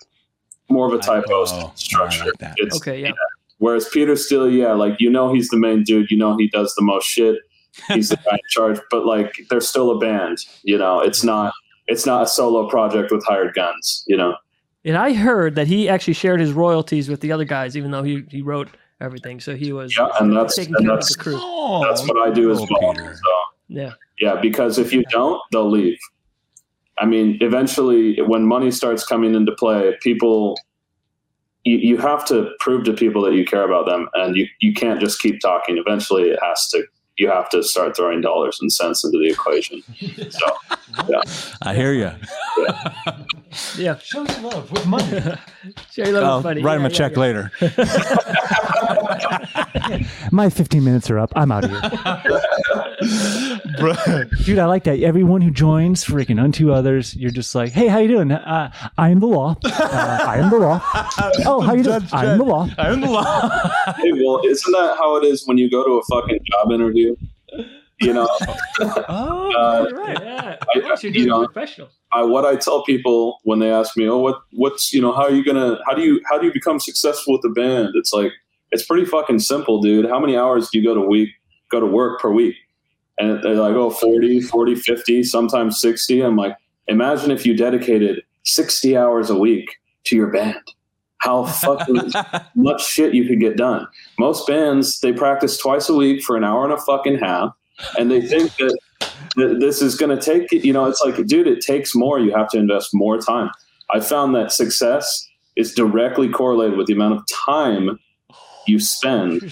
[0.68, 2.24] More of a Type O Oh, structure.
[2.24, 2.54] Like that.
[2.56, 3.12] It's, Okay, yeah.
[3.58, 6.10] Whereas Peter Steele, yeah, like you know he's the main dude.
[6.10, 7.36] You know he does the most shit.
[7.88, 8.80] He's the guy in charge.
[8.90, 10.38] But like they're still a band.
[10.64, 11.52] You know, it's not
[11.88, 14.04] it's not a solo project with hired guns.
[14.06, 14.36] You know.
[14.84, 18.04] And I heard that he actually shared his royalties with the other guys, even though
[18.04, 18.68] he, he wrote
[19.00, 19.40] everything.
[19.40, 21.34] So he was Yeah, and that's taking and care of that's the crew.
[21.36, 22.94] Oh, that's what I do as well.
[22.94, 23.14] So
[23.68, 23.92] Yeah.
[24.20, 25.98] Yeah, because if you don't, they'll leave.
[26.98, 30.56] I mean, eventually, when money starts coming into play, people,
[31.64, 34.72] you, you have to prove to people that you care about them, and you, you
[34.72, 35.76] can't just keep talking.
[35.76, 36.84] Eventually, it has to.
[37.18, 39.82] You have to start throwing dollars and cents into the equation.
[40.30, 40.46] So,
[41.62, 42.10] I hear you.
[42.58, 43.22] Yeah.
[43.52, 45.08] Show some love with money.
[45.92, 46.62] Share your love with money.
[46.62, 47.50] write him Yeah, a check yeah, later.
[50.32, 51.32] My 15 minutes are up.
[51.36, 51.80] I'm out of here.
[53.78, 53.94] Bro.
[54.44, 55.00] Dude, I like that.
[55.00, 58.32] Everyone who joins, freaking unto others, you're just like, hey, how you doing?
[58.32, 59.56] Uh, I am the law.
[59.64, 60.80] Uh, I am the law.
[61.46, 62.00] Oh, how you doing?
[62.00, 62.48] Judge I am the Dredd.
[62.48, 62.68] law.
[62.78, 63.48] I am the law.
[63.96, 67.14] hey, well, isn't that how it is when you go to a fucking job interview?
[68.00, 68.28] You know,
[69.08, 70.18] oh, uh, right.
[70.22, 70.56] Yeah.
[70.74, 71.88] I- Of you're you know, professional.
[72.12, 75.22] I, what I tell people when they ask me, "Oh, what, what's you know, how
[75.22, 78.12] are you gonna, how do you, how do you become successful with the band?" It's
[78.12, 78.32] like
[78.70, 80.08] it's pretty fucking simple, dude.
[80.08, 81.30] How many hours do you go to week,
[81.70, 82.54] go to work per week?
[83.18, 86.54] And they're like, "Oh, 40, 40, 50, sometimes 60." I'm like,
[86.88, 90.60] imagine if you dedicated 60 hours a week to your band.
[91.18, 92.12] How fucking
[92.54, 93.86] much shit you could get done.
[94.18, 97.52] Most bands they practice twice a week for an hour and a fucking half,
[97.98, 98.76] and they think that
[99.36, 102.18] th- this is going to take you know it's like dude it takes more.
[102.18, 103.50] You have to invest more time.
[103.92, 107.98] I found that success is directly correlated with the amount of time
[108.66, 109.42] you spend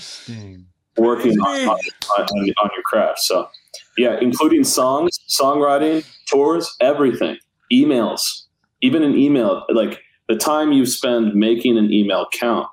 [0.96, 1.78] working on, on,
[2.18, 3.20] on, on your craft.
[3.20, 3.48] So
[3.96, 7.36] yeah including songs songwriting tours everything.
[7.72, 8.42] Emails.
[8.80, 12.68] Even an email like the time you spend making an email count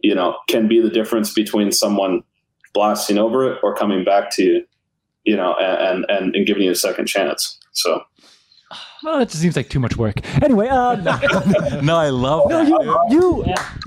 [0.00, 2.22] you know can be the difference between someone
[2.74, 4.64] blasting over it or coming back to you
[5.24, 8.02] you know and and, and giving you a second chance so
[9.02, 10.16] Well, that just seems like too much work.
[10.42, 10.96] Anyway, uh,
[11.82, 13.08] no, I love no, that.
[13.10, 13.44] you,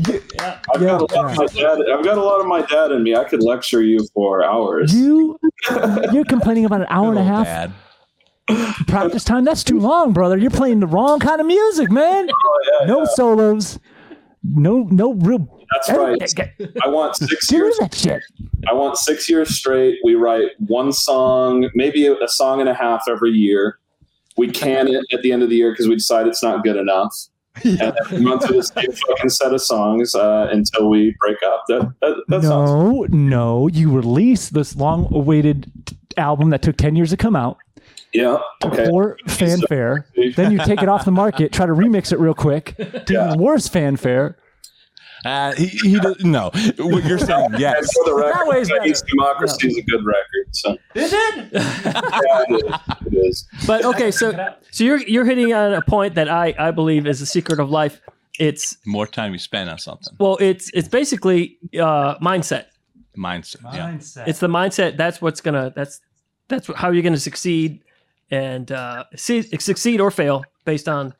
[0.08, 0.14] dude.
[0.14, 0.40] you,
[0.74, 3.04] I've, got a lot of my dad, I've got a lot of my dad in
[3.04, 5.38] me i could lecture you for hours you,
[6.14, 7.74] you're complaining about an hour and a half dad.
[8.88, 9.44] practice time.
[9.46, 10.38] That's too long, brother.
[10.38, 12.30] You're playing the wrong kind of music, man.
[12.32, 13.06] Oh, yeah, No yeah.
[13.16, 13.80] solos.
[14.44, 15.61] No, no real.
[15.72, 16.22] That's right
[16.84, 18.22] i want six Do years that shit.
[18.68, 19.98] I want six years straight.
[20.04, 23.80] We write one song, maybe a, song and a half every year.
[24.38, 26.78] We can it at the end of the year because we decide it's not good
[26.78, 27.16] enough.
[27.66, 31.38] And then we run through the same fucking set of songs uh, until we break
[31.44, 31.64] up.
[31.68, 33.68] That that, that sounds No, no.
[33.68, 37.58] You release this long-awaited t- album that took ten years to come out
[38.14, 38.38] yeah.
[38.64, 38.86] Okay.
[38.88, 40.06] for fanfare.
[40.36, 43.28] then you take it off the market, try to remix it real quick to Yeah.
[43.30, 44.38] even worse fanfare.
[45.26, 46.50] Uh, he, he does, no.
[46.78, 47.92] What you're saying, yes.
[47.94, 48.98] for the record, That way is I think.
[49.08, 50.56] Democracy is a good record.
[50.56, 51.48] So Is it?
[51.54, 52.74] yeah, it is.
[53.06, 53.48] It is.
[53.68, 54.34] But okay, so
[54.72, 57.70] so you're you're hitting on a point that I I believe is the secret of
[57.70, 58.02] life.
[58.40, 60.14] It's More time you spend on something.
[60.20, 62.66] well, it's it's basically uh, mindset.
[63.18, 63.62] Mindset.
[63.74, 63.90] Yeah.
[63.92, 64.28] Mindset.
[64.28, 64.98] It's the mindset.
[64.98, 65.72] That's what's gonna.
[65.76, 66.00] That's
[66.48, 67.84] that's how you're gonna succeed
[68.32, 71.14] and uh, see, succeed or fail based on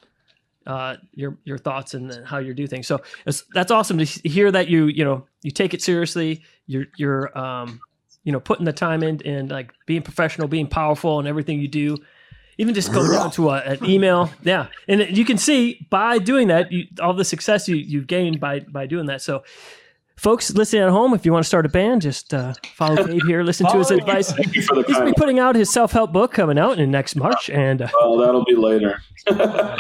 [0.68, 2.88] uh, your your thoughts and then how you do things.
[2.88, 6.44] So it's, that's awesome to hear that you you know you take it seriously.
[6.68, 7.82] You're you're um,
[8.24, 11.68] you know putting the time in and like being professional, being powerful and everything you
[11.68, 11.98] do.
[12.58, 16.50] Even just go down to a, an email, yeah, and you can see by doing
[16.50, 19.22] that you, all the success you you've gained by by doing that.
[19.22, 19.44] So,
[20.18, 23.22] folks listening at home, if you want to start a band, just uh, follow Gabe
[23.26, 24.32] here, listen to his advice.
[24.32, 26.80] Thank you for the He's gonna be putting out his self help book coming out
[26.80, 29.02] in next March, and uh, Well, that'll be later.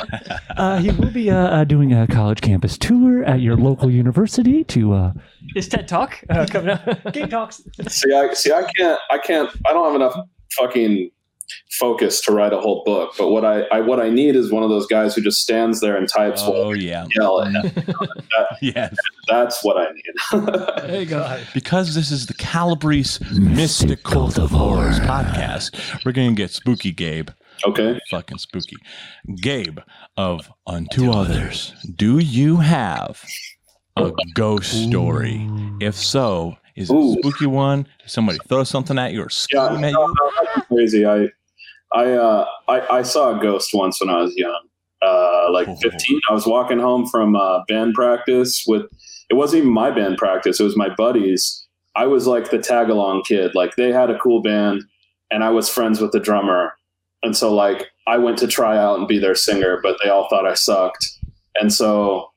[0.58, 4.64] Uh, he will be uh, uh, doing a college campus tour at your local university
[4.66, 4.94] to.
[4.94, 5.14] Uh,
[5.56, 7.14] his TED talk uh, coming out.
[7.14, 7.62] Game talks.
[7.88, 8.52] See, I see.
[8.52, 9.00] I can't.
[9.10, 9.50] I can't.
[9.66, 10.16] I don't have enough
[10.60, 11.10] fucking
[11.72, 13.14] focus to write a whole book.
[13.18, 15.80] But what I, I what I need is one of those guys who just stands
[15.82, 16.42] there and types.
[16.44, 17.84] Oh while yeah, yell at him.
[18.62, 18.96] yes.
[19.28, 20.88] That's what I need.
[20.88, 21.40] There you go.
[21.54, 27.30] Because this is the Calabrese Mystic Cult of Horrors podcast, we're gonna get spooky, Gabe.
[27.66, 28.00] okay.
[28.10, 28.76] Fucking spooky,
[29.42, 29.80] Gabe
[30.18, 31.74] of Unto Others.
[31.96, 33.24] Do you have
[33.98, 35.48] a ghost story?
[35.80, 37.86] If so, is it a spooky one?
[38.06, 40.14] Somebody throw something at you or Yeah, scream at no, you?
[40.58, 41.06] no, crazy.
[41.06, 41.28] I,
[41.94, 44.62] I, uh, I, I saw a ghost once when I was young,
[45.02, 45.76] uh, like Oh.
[45.82, 46.20] 15.
[46.30, 48.84] I was walking home from uh, band practice with.
[49.30, 50.60] It wasn't even my band practice.
[50.60, 51.66] It was my buddies.
[51.96, 53.56] I was like the tag along kid.
[53.56, 54.84] Like they had a cool band,
[55.32, 56.74] and I was friends with the drummer,
[57.24, 60.28] and so like I went to try out and be their singer, but they all
[60.30, 61.06] thought I sucked,
[61.56, 62.30] and so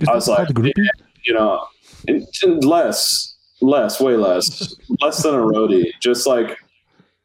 [0.00, 0.86] Is I was like, groupie?
[1.24, 1.64] you know,
[2.06, 6.56] and- and less, less, way less, less than a roadie, just like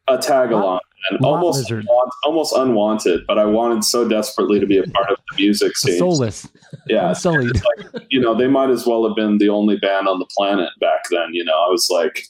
[0.07, 1.85] a tag along, and almost lizard.
[1.85, 3.21] unwa- almost unwanted.
[3.27, 5.97] But I wanted so desperately to be a part of the music scene.
[5.99, 6.47] Soulless,
[6.87, 7.51] Yeah, unsullied.
[7.55, 7.63] it's
[7.93, 10.69] like you know, they might as well have been the only band on the planet
[10.79, 11.29] back then.
[11.33, 12.23] You know, I was like,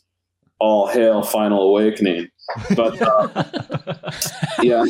[0.59, 2.27] all hail Final Awakening.
[2.75, 3.43] But uh,
[4.61, 4.83] yeah,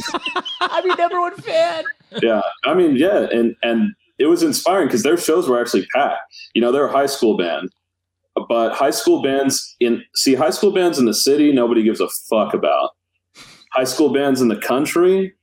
[0.62, 1.84] I'm your number one fan.
[2.22, 6.20] yeah i mean yeah and and it was inspiring because their shows were actually packed
[6.54, 7.70] you know they're a high school band
[8.50, 12.08] but high school bands in see high school bands in the city nobody gives a
[12.30, 12.92] fuck about
[13.74, 15.34] high school bands in the country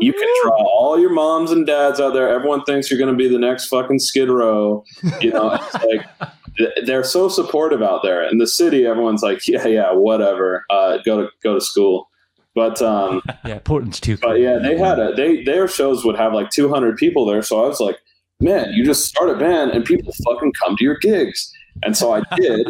[0.00, 3.16] you can draw all your moms and dads out there everyone thinks you're going to
[3.16, 4.84] be the next fucking skid row
[5.20, 6.06] you know it's like
[6.84, 11.22] they're so supportive out there in the city everyone's like yeah yeah whatever uh, go
[11.22, 12.08] to go to school
[12.54, 14.16] but um Yeah, Portland's too.
[14.18, 17.40] but yeah, they had a they their shows would have like 200 people there.
[17.42, 17.96] So I was like,
[18.40, 21.52] man, you just start a band and people fucking come to your gigs.
[21.84, 22.66] And so I did,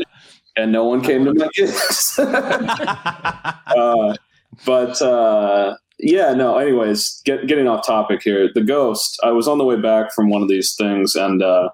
[0.57, 2.19] and no one came to my gigs.
[2.19, 4.15] uh,
[4.65, 6.57] but uh, yeah, no.
[6.59, 8.51] Anyways, get, getting off topic here.
[8.53, 9.19] The ghost.
[9.25, 11.71] I was on the way back from one of these things, and uh,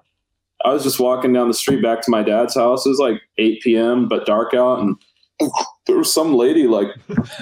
[0.63, 2.85] I was just walking down the street back to my dad's house.
[2.85, 4.95] It was like 8 p.m., but dark out, and
[5.85, 6.87] there was some lady like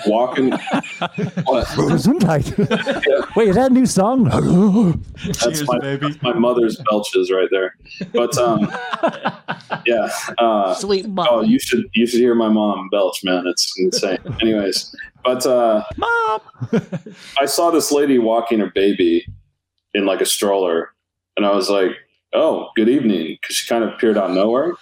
[0.08, 0.50] walking.
[0.52, 0.60] what?
[1.78, 3.36] Gesundheit.
[3.36, 4.24] Wait, is that a new song?
[5.26, 6.10] That's Cheers, my, baby.
[6.10, 7.76] that's my mother's belches right there.
[8.14, 8.62] But um,
[9.86, 10.10] yeah.
[10.38, 11.28] Uh, Sweet mom.
[11.30, 13.46] oh, you should you should hear my mom belch, man.
[13.48, 14.18] It's insane.
[14.42, 16.42] Anyways, but uh, Mom.
[17.40, 19.26] I saw this lady walking her baby
[19.94, 20.90] in like a stroller,
[21.38, 21.92] and I was like,
[22.34, 24.74] "Oh, good evening," because she kind of appeared out of nowhere.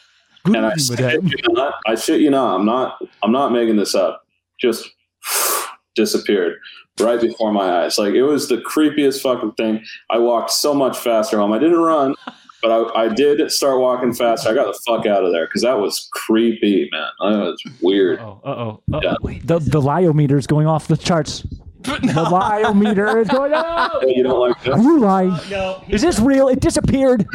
[0.45, 1.27] Good And I evening, shit madame.
[1.27, 4.25] you not, I shit you not, I'm not, I'm not making this up.
[4.59, 4.89] Just
[5.95, 6.55] disappeared
[6.99, 7.97] right before my eyes.
[7.97, 9.83] Like it was the creepiest fucking thing.
[10.09, 11.51] I walked so much faster home.
[11.51, 12.15] I didn't run,
[12.61, 14.49] but I, I did start walking faster.
[14.49, 17.07] I got the fuck out of there because that was creepy, man.
[17.19, 18.19] That was weird.
[18.19, 18.99] Oh, uh oh.
[19.01, 19.15] Yeah.
[19.43, 21.41] The the liometer is going off the charts.
[21.81, 21.89] The
[22.29, 24.03] liometer is going up.
[24.05, 24.73] You don't like this?
[24.73, 24.83] Are that?
[24.83, 25.35] you lying?
[25.49, 26.47] no, Is this real?
[26.47, 27.25] It disappeared.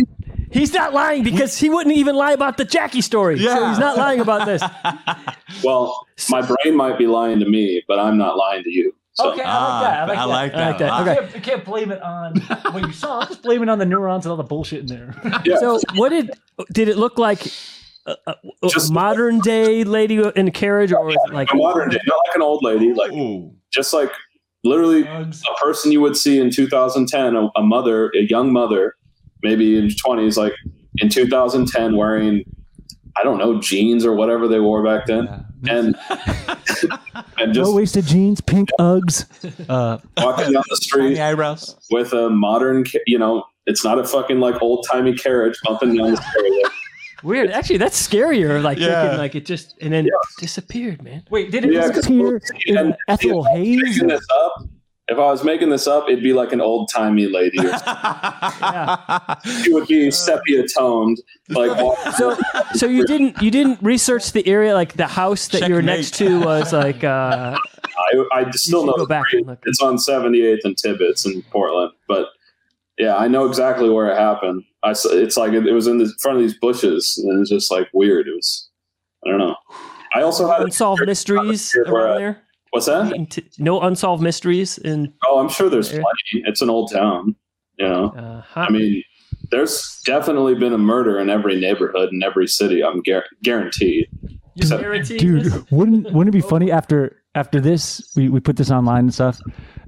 [0.51, 3.39] He's not lying because he wouldn't even lie about the Jackie story.
[3.39, 3.71] So Yeah.
[3.71, 4.63] he's not lying about this.
[5.65, 8.95] Well, my brain might be lying to me, but I'm not lying to you.
[9.13, 10.19] So Okay, Ah, I like that.
[10.19, 10.81] I like ah, that.
[10.81, 11.03] a lot.
[11.09, 11.11] Okay.
[11.15, 12.37] You can't, you can't blame it on
[12.73, 13.25] what you saw.
[13.25, 15.15] Just blame it on the neurons and all the bullshit in there.
[15.47, 15.57] yeah.
[15.59, 16.31] So what did
[16.73, 17.47] did it look like?
[18.07, 21.57] A, a, a Just- modern day lady in a carriage, or was it like a
[21.57, 23.51] modern day, not like an old lady, like Ooh.
[23.73, 24.13] just like
[24.63, 28.95] literally a person you would see in 2010, a, a mother, a young mother,
[29.47, 30.53] maybe in her 20s, like
[30.99, 32.43] in 2010, wearing,
[33.17, 35.45] I don't know, jeans or whatever they wore back then.
[35.69, 35.97] And,
[37.39, 39.25] and just Low waisted jeans, pink Uggs.
[39.69, 41.77] Uh, walking down the street eyebrows.
[41.91, 46.13] with a modern, you know, it's not a fucking like old timey carriage bumping down
[46.13, 46.65] the street.
[47.25, 47.51] weird?
[47.51, 48.63] Actually, that's scarier.
[48.63, 49.03] Like Yeah.
[49.03, 51.25] thinking like it just and then disappeared, man.
[51.31, 54.01] wait, did it Yeah, 'cause- disappear in and- Ethel if I was Hayes?
[54.01, 54.55] this up,
[55.09, 57.59] if I was making this up, it'd be like an old timey lady.
[57.61, 57.77] Or
[59.62, 61.71] she would be sepia toned, like
[62.16, 62.37] So
[62.75, 66.14] so you didn't you didn't research the area like the house that you were next
[66.14, 67.57] to was like uh
[67.99, 69.59] I, I still know go back and look.
[69.64, 72.29] it's on 78th and Tibbetts in Portland, but
[72.99, 74.64] yeah, I know exactly where it happened.
[74.83, 77.38] I s- it's like it, it was in the front of these bushes, and it
[77.38, 78.27] was just like weird.
[78.29, 78.69] It was
[79.27, 79.57] I don't know.
[80.14, 82.42] I also had unsolved mysteries where I- around there.
[82.77, 83.43] What's that?
[83.59, 86.01] No unsolved mysteries in Oh, I'm sure there's Yeah.
[86.03, 86.47] plenty.
[86.47, 87.35] It's an old town,
[87.79, 88.09] you know.
[88.11, 89.03] uh, I mean,
[89.51, 92.85] there's definitely been a murder in every neighborhood in every city.
[92.85, 94.09] I'm gar- guaranteed.
[94.62, 99.01] So- Dude, wouldn't wouldn't it be funny after after this we, we put this online
[99.05, 99.39] and stuff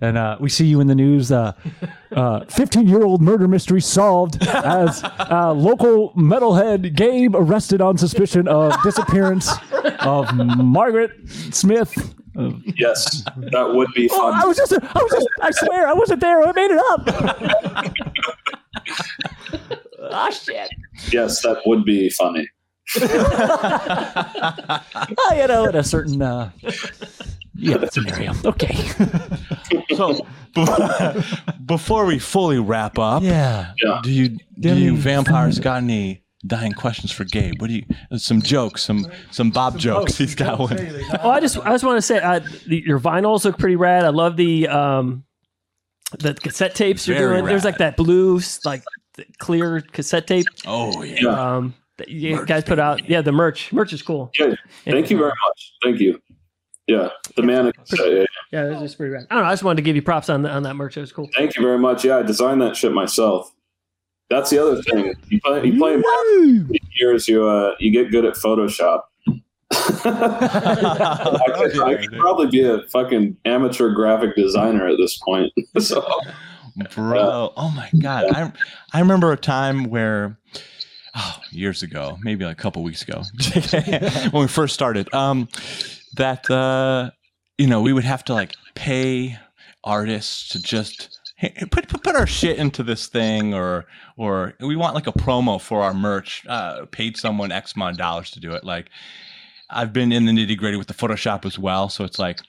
[0.03, 1.53] and uh, we see you in the news uh
[2.51, 8.75] 15 year old murder mystery solved as uh, local metalhead Gabe arrested on suspicion of
[8.83, 9.51] disappearance
[10.01, 11.13] of Margaret
[11.51, 12.15] Smith
[12.77, 13.23] Yes,
[13.53, 14.41] that would be Oh, fun.
[14.43, 16.43] I was just, I was just, I swear, I wasn't there.
[16.43, 17.95] I made it up.
[20.11, 20.71] Ah, shit.
[21.11, 22.49] yes, that would be funny.
[25.19, 26.51] Oh, you know, in a certain, uh,
[27.55, 28.33] yeah, scenario.
[28.45, 28.75] Okay.
[29.97, 30.65] so be-
[31.67, 33.73] before we fully wrap up, Yeah.
[33.85, 34.01] Yeah.
[34.03, 37.61] do you do Give you me vampires got any dying questions for Gabe?
[37.61, 40.17] What do you some jokes, some some Bob jokes?
[40.19, 40.79] He's got one.
[41.23, 44.05] Oh, I just I just want to say uh, the, your vinyls look pretty rad.
[44.05, 45.25] I love the um
[46.19, 47.45] the cassette tapes you're Very doing.
[47.47, 48.83] There's like that blue like
[49.39, 51.17] clear cassette tape Oh yeah.
[51.23, 51.57] Yeah.
[51.57, 53.09] um that you guys put out.
[53.09, 53.73] Yeah, the merch.
[53.73, 54.31] Merch is cool.
[54.39, 55.73] Yeah, Thank you very much.
[55.83, 56.21] Thank you.
[56.87, 57.71] Yeah, the man.
[57.93, 59.27] yeah, Yeah, that's just pretty rad.
[59.31, 59.51] I don't know.
[59.51, 60.97] I just wanted to give you props on the, on that merch.
[60.97, 61.29] It was cool.
[61.37, 62.05] Thank you very much.
[62.05, 63.53] Yeah, I designed that shit myself.
[64.31, 65.15] That's the other thing.
[65.29, 66.03] You play, you play
[66.99, 69.03] years, you uh, you get good at Photoshop.
[69.71, 75.53] I, could, I could probably be a fucking amateur graphic designer at this point.
[75.79, 76.07] so
[76.95, 77.53] bro.
[77.57, 78.53] Oh my god, I
[78.93, 80.39] I remember a time where.
[81.21, 83.23] Oh, years ago, maybe like a couple weeks ago,
[84.31, 85.49] when we first started, um,
[86.15, 87.11] that uh,
[87.57, 89.37] you know we would have to like pay
[89.83, 94.77] artists to just hey, put, put put our shit into this thing, or or we
[94.77, 96.45] want like a promo for our merch.
[96.47, 98.65] Uh, paid someone X amount of dollars to do it.
[98.65, 98.91] Like
[99.71, 102.41] I've been in the nitty gritty with the Photoshop as well, so it's like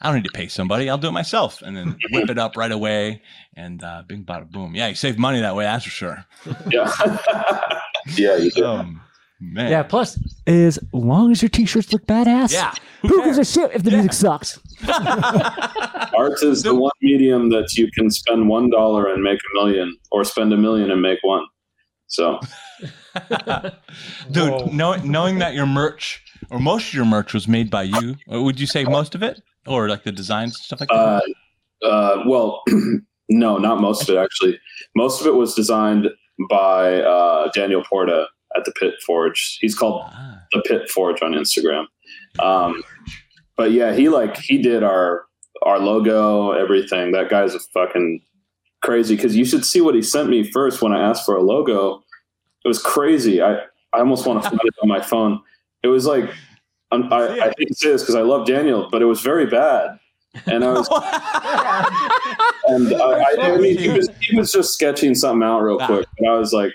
[0.00, 0.88] I don't need to pay somebody.
[0.88, 3.22] I'll do it myself and then whip it up right away
[3.54, 4.74] and uh, bing, bada, boom.
[4.74, 6.24] Yeah, you save money that way, that's for sure.
[6.70, 6.90] yeah,
[8.16, 8.64] yeah, you do.
[8.64, 9.02] Um,
[9.40, 9.70] man.
[9.70, 9.82] Yeah.
[9.82, 12.74] Plus, as long as your t-shirts look badass, Yeah.
[13.02, 14.58] Who gives a shit if the music sucks?
[14.88, 19.96] Art is the one medium that you can spend one dollar and make a million,
[20.10, 21.44] or spend a million and make one.
[22.08, 22.40] So
[24.30, 28.16] Dude, know, knowing that your merch or most of your merch was made by you,
[28.26, 29.40] would you say most of it?
[29.66, 31.22] Or like the designs, stuff like that?
[31.82, 32.62] Uh, uh, well,
[33.28, 34.58] no, not most of it actually.
[34.96, 36.08] Most of it was designed
[36.48, 38.26] by uh, Daniel Porta
[38.58, 39.58] at the Pit Forge.
[39.60, 40.40] He's called Ah.
[40.52, 41.86] the Pit Forge on Instagram.
[42.38, 42.82] Um,
[43.56, 45.24] but yeah, he like he did our
[45.62, 47.12] our logo, everything.
[47.12, 48.22] That guy's a fucking
[48.82, 51.42] crazy because you should see what he sent me first when I asked for a
[51.42, 52.02] logo.
[52.64, 53.40] It was crazy.
[53.42, 53.54] I
[53.94, 55.40] I almost want to find it on my phone.
[55.82, 56.30] It was like
[56.90, 59.46] I'm, I, I hate to say this because I love Daniel, but it was very
[59.46, 59.98] bad.
[60.46, 60.88] And I was
[62.68, 66.06] and I, I, I mean, he was he was just sketching something out real quick.
[66.18, 66.72] And I was like,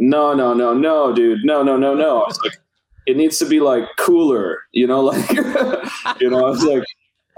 [0.00, 2.22] no, no, no, no, dude, no, no, no, no.
[2.22, 2.58] I was like,
[3.06, 6.44] it needs to be like cooler, you know, like you know.
[6.44, 6.84] I was like,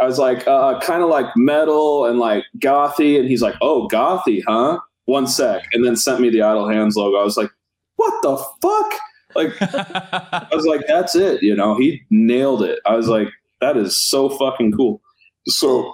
[0.00, 3.88] I was like, uh, kind of like metal and like gothy, and he's like, oh,
[3.88, 4.78] gothy, huh?
[5.06, 7.18] One sec, and then sent me the Idle Hands logo.
[7.18, 7.50] I was like,
[7.96, 9.00] what the fuck?
[9.34, 9.52] Like,
[10.32, 11.76] I was like, that's it, you know.
[11.76, 12.78] He nailed it.
[12.86, 13.28] I was like,
[13.60, 15.00] that is so fucking cool.
[15.48, 15.92] So,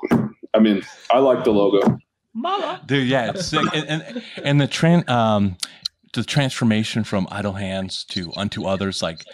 [0.52, 1.98] I mean, I like the logo.
[2.87, 3.64] Dude, yeah, it's sick.
[3.72, 5.57] And, and, and the tran um
[6.14, 9.25] the transformation from idle hands to unto others, like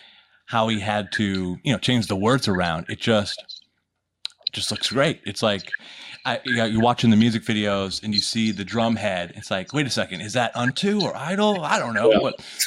[0.46, 2.86] how he had to, you know, change the words around.
[2.88, 3.42] It just
[4.52, 5.20] just looks great.
[5.24, 5.70] It's like
[6.26, 9.34] I, you know, you're watching the music videos and you see the drum head.
[9.36, 11.60] It's like, wait a second, is that unto or idle?
[11.62, 12.10] I don't know.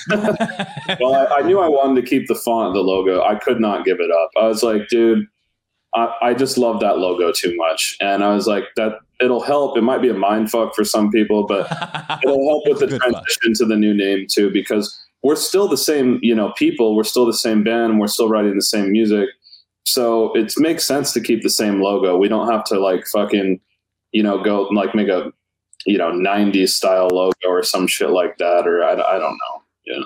[0.09, 0.65] Yeah.
[0.99, 3.21] Well, I, I knew I wanted to keep the font, the logo.
[3.23, 4.29] I could not give it up.
[4.37, 5.25] I was like, dude,
[5.93, 7.97] I, I just love that logo too much.
[7.99, 9.77] And I was like, that it'll help.
[9.77, 11.71] It might be a mind fuck for some people, but
[12.23, 16.19] it'll help with the transition to the new name too, because we're still the same,
[16.21, 16.95] you know, people.
[16.95, 17.91] We're still the same band.
[17.91, 19.29] And we're still writing the same music.
[19.85, 22.17] So it makes sense to keep the same logo.
[22.17, 23.59] We don't have to like fucking,
[24.11, 25.31] you know, go like make a,
[25.85, 28.67] you know, 90s style logo or some shit like that.
[28.67, 29.63] Or I, I don't know.
[29.85, 30.03] Yeah.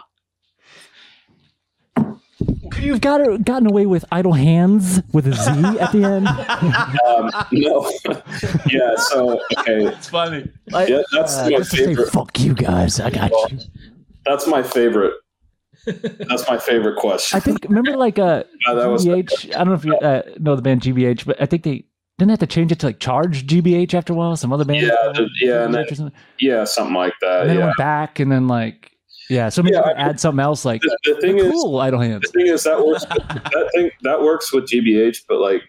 [2.82, 6.28] You've got gotten away with idle hands with a Z at the end.
[7.08, 7.92] Um, no.
[8.70, 8.96] yeah.
[8.98, 9.86] So okay.
[9.88, 10.50] it's funny.
[10.70, 12.12] Like, Yeah, that's uh, my just to say, favorite.
[12.12, 13.00] fuck you guys.
[13.00, 13.60] I got you.
[14.26, 15.14] That's my favorite.
[15.86, 17.38] That's my favorite question.
[17.38, 19.56] I think remember like uh Yeah, that was- GBH.
[19.56, 21.86] I don't know if you uh, know the band GBH, but I think they
[22.20, 24.36] didn't have to change it to like Charged GBH after a while.
[24.36, 26.12] Some other band, Yeah, the- yeah, and then- something.
[26.40, 27.42] yeah, something like that.
[27.42, 27.66] and then it yeah.
[27.66, 28.91] went back, and then like
[29.32, 29.50] yeah.
[29.50, 32.24] So maybe Yeah, you add something else like The, the thing is, cool idle hands.
[32.24, 33.06] the thing is that works.
[33.10, 35.62] that thing that works with GBH, but like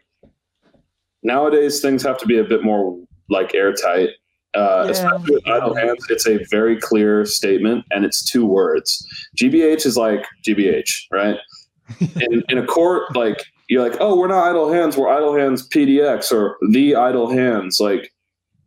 [1.22, 2.98] nowadays things have to be a bit more
[3.30, 4.10] like airtight.
[4.54, 4.90] Uh, Yeah.
[4.90, 9.06] Especially with idle hands, it's a very clear statement, and it's two words.
[9.40, 11.38] GBH is like GBH, right?
[12.20, 15.68] in in a court, like you're like, oh, we're not idle hands, we're idle hands
[15.68, 17.78] PDX or the idle hands.
[17.80, 18.12] Like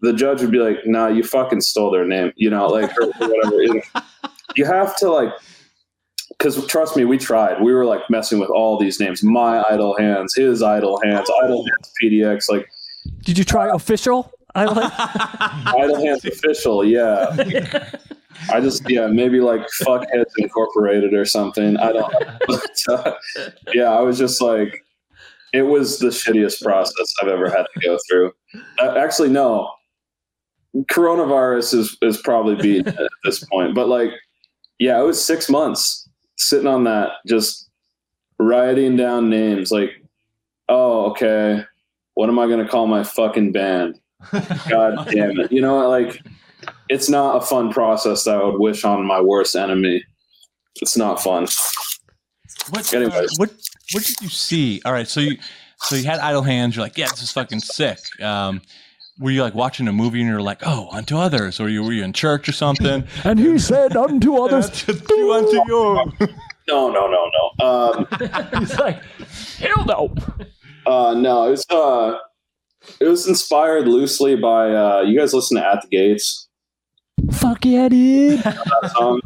[0.01, 3.07] the judge would be like, nah, you fucking stole their name, you know, like or,
[3.19, 3.81] or whatever.
[4.55, 5.31] You have to like
[6.37, 7.61] because trust me, we tried.
[7.61, 11.65] We were like messing with all these names: my idle hands, his idle hands, idle
[11.65, 12.67] hands PDX, like
[13.23, 14.31] Did you try official?
[14.53, 14.91] I like.
[15.75, 16.85] idle hands official.
[16.85, 17.35] Yeah,
[18.51, 21.77] I just yeah maybe like fuckheads incorporated or something.
[21.77, 22.11] I don't.
[22.11, 22.37] know.
[22.47, 23.13] But, uh,
[23.73, 24.83] yeah, I was just like,
[25.53, 28.33] it was the shittiest process I've ever had to go through.
[28.79, 29.71] Uh, actually, no.
[30.91, 34.11] Coronavirus is is probably beat at this point, but like,
[34.79, 36.07] yeah, it was six months
[36.37, 37.69] sitting on that, just
[38.39, 39.71] writing down names.
[39.71, 39.91] Like,
[40.69, 41.63] oh, okay,
[42.15, 43.99] what am I gonna call my fucking band?
[44.69, 45.51] God damn it!
[45.51, 46.19] You know, like,
[46.89, 50.03] it's not a fun process that I would wish on my worst enemy.
[50.81, 51.47] It's not fun.
[52.69, 53.37] What, uh, Anyways.
[53.37, 53.51] what
[53.93, 54.81] what did you see?
[54.85, 55.37] All right, so you
[55.79, 56.75] so you had idle hands.
[56.75, 57.99] You're like, yeah, this is fucking sick.
[58.21, 58.61] Um,
[59.19, 61.93] were you like watching a movie and you're like, oh, unto others, or you were
[61.93, 63.05] you in church or something?
[63.23, 66.11] And he said unto others, Do unto you.
[66.67, 67.65] No, no, no, no.
[67.67, 68.07] Um,
[68.59, 68.99] he's like,
[69.59, 70.15] hell no.
[70.87, 72.17] uh, no, it was uh,
[72.99, 76.47] it was inspired loosely by uh, you guys listen to At the Gates.
[77.33, 78.39] Fuck yeah, dude.
[78.39, 79.21] That song.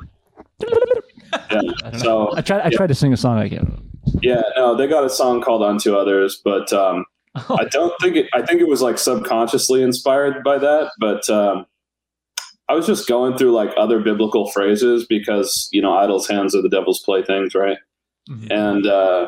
[1.49, 1.97] Yeah.
[1.97, 2.61] So I tried.
[2.61, 3.89] I tried to sing a song again.
[4.21, 7.05] yeah, no, they got a song called "Unto Others," but um,
[7.35, 8.27] I don't think it.
[8.33, 11.65] I think it was like subconsciously inspired by that, but um,
[12.67, 16.61] I was just going through like other biblical phrases because you know, idols' hands are
[16.61, 17.77] the devil's playthings, right?
[18.51, 19.27] And uh,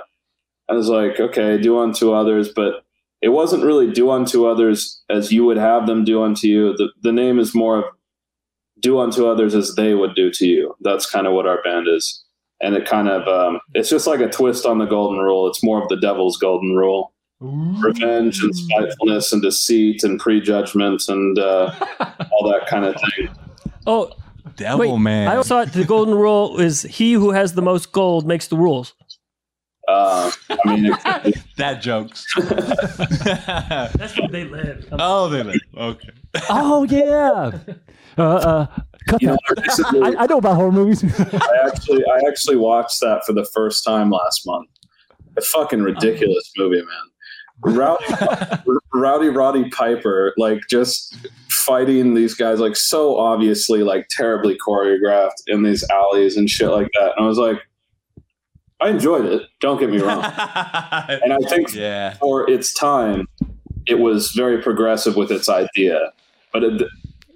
[0.69, 2.83] I was like, okay, do unto others, but
[3.21, 6.75] it wasn't really do unto others as you would have them do unto you.
[6.77, 7.85] The the name is more of
[8.79, 10.75] do unto others as they would do to you.
[10.81, 12.23] That's kind of what our band is.
[12.61, 15.47] And it kind of um, it's just like a twist on the golden rule.
[15.47, 17.13] It's more of the devil's golden rule.
[17.41, 21.73] Revenge and spitefulness and deceit and prejudgment and uh,
[22.31, 23.29] all that kind of thing.
[23.87, 24.11] Oh,
[24.57, 25.01] Devil wait.
[25.01, 25.27] man.
[25.27, 28.93] I thought the golden rule is he who has the most gold makes the rules.
[29.87, 32.25] Uh, I mean, it, Dad jokes.
[32.37, 34.87] That's where they live.
[34.91, 35.59] oh, they live.
[35.75, 36.09] Okay.
[36.49, 37.51] Oh yeah.
[38.17, 38.67] Uh, uh,
[39.07, 41.03] cut you know, recently, I, I know about horror movies.
[41.03, 44.69] I actually I actually watched that for the first time last month.
[45.37, 47.10] A fucking ridiculous movie, man.
[47.63, 48.05] Rowdy,
[48.93, 51.15] Rowdy Roddy Piper, like just
[51.49, 56.89] fighting these guys, like so obviously, like terribly choreographed in these alleys and shit like
[56.99, 57.13] that.
[57.15, 57.59] And I was like,
[58.81, 59.43] I enjoyed it.
[59.59, 60.23] Don't get me wrong.
[61.23, 62.15] And I think yeah.
[62.15, 63.27] for its time,
[63.85, 66.11] it was very progressive with its idea.
[66.51, 66.81] But it,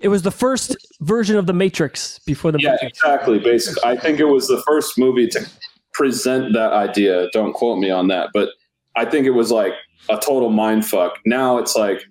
[0.02, 2.98] It was the first version of the Matrix before the yeah, Matrix.
[3.00, 3.40] exactly.
[3.40, 5.48] Basically, I think it was the first movie to
[5.94, 7.28] present that idea.
[7.32, 8.50] Don't quote me on that, but
[8.96, 9.74] I think it was like
[10.10, 11.20] a total mind fuck.
[11.26, 12.04] Now it's like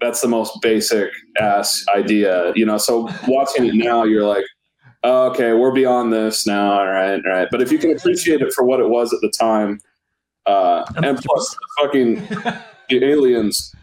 [0.00, 2.78] that's the most basic ass idea, you know.
[2.78, 4.44] So watching it now, you're like,
[5.02, 6.78] oh, okay, we're beyond this now.
[6.78, 7.48] All right, all right.
[7.50, 9.80] But if you can appreciate it for what it was at the time,
[10.46, 12.14] uh, and plus, the fucking
[12.88, 13.74] the aliens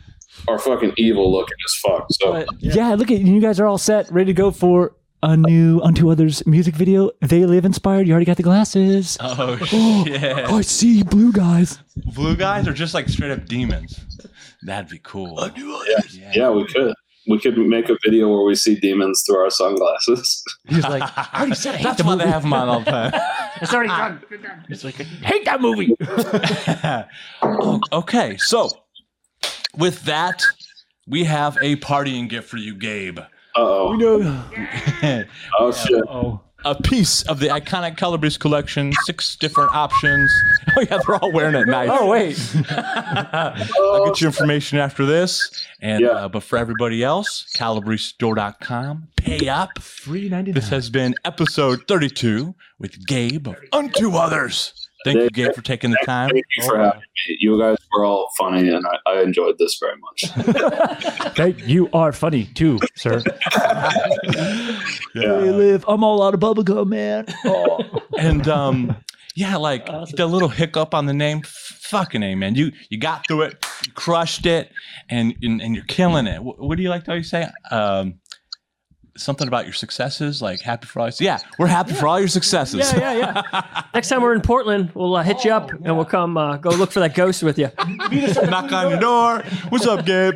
[0.47, 2.07] are fucking evil looking as fuck.
[2.11, 5.37] So But, yeah, look at you guys are all set, ready to go for a
[5.37, 7.09] new Unto Others music video.
[7.21, 8.07] They live inspired.
[8.07, 9.17] You already got the glasses.
[9.21, 10.21] Oh, oh shit.
[10.21, 11.79] I see blue guys.
[12.13, 13.99] Blue guys are just like straight up demons.
[14.63, 15.39] That'd be cool.
[15.55, 16.93] yeah, yeah, we could.
[17.25, 20.43] We could make a video where we see demons through our sunglasses.
[20.67, 22.25] He's like, I already said I hate That's the why movie.
[22.25, 23.13] they have them on all the time.
[23.61, 24.65] It's already done.
[24.67, 25.95] He's like, I hate that movie.
[27.41, 28.69] Oh, okay, so
[29.77, 30.43] with that,
[31.07, 33.19] we have a partying gift for you, Gabe.
[33.55, 33.93] Uh oh.
[33.95, 34.43] no.
[35.59, 36.03] Oh shit.
[36.09, 36.41] Oh.
[36.65, 40.31] a piece of the iconic Calabrese collection, six different options.
[40.75, 41.89] Oh yeah, they're all wearing it nice.
[41.91, 42.35] Oh wait.
[42.71, 45.51] I'll get you information after this.
[45.81, 46.07] And Yeah.
[46.07, 49.09] uh, but for everybody else, calabrestore.com.
[49.17, 49.69] Pay up.
[49.79, 54.82] Three ninety This has been episode 32 with Gabe of Unto Others.
[55.03, 56.29] Thank you, Gabe, for taking the time.
[56.29, 57.37] Thank you for having me.
[57.39, 60.23] You guys were all funny, and I, I enjoyed this very much.
[61.33, 63.23] Okay, you are funny too, sir.
[65.15, 65.33] Yeah.
[65.33, 65.85] live.
[65.87, 67.25] I'm all out of bubblegum, man.
[67.45, 67.79] Oh.
[68.17, 68.95] And um,
[69.35, 72.55] yeah, like the little hiccup on the name, fucking a man.
[72.55, 74.71] You you got through it, crushed it,
[75.09, 76.43] and and, and you're killing it.
[76.43, 77.47] What, what do you like to always say?
[77.71, 78.19] Um,
[79.17, 81.09] something about your successes, like happy for all.
[81.19, 82.91] Yeah, we're happy for all your successes.
[82.93, 83.83] Yeah, yeah, yeah.
[83.93, 86.69] Next time we're in Portland, we'll uh, hit you up and we'll come uh, go
[86.71, 87.69] look for that ghost with you.
[88.49, 89.43] Knock on your door.
[89.69, 90.35] What's up, Gabe?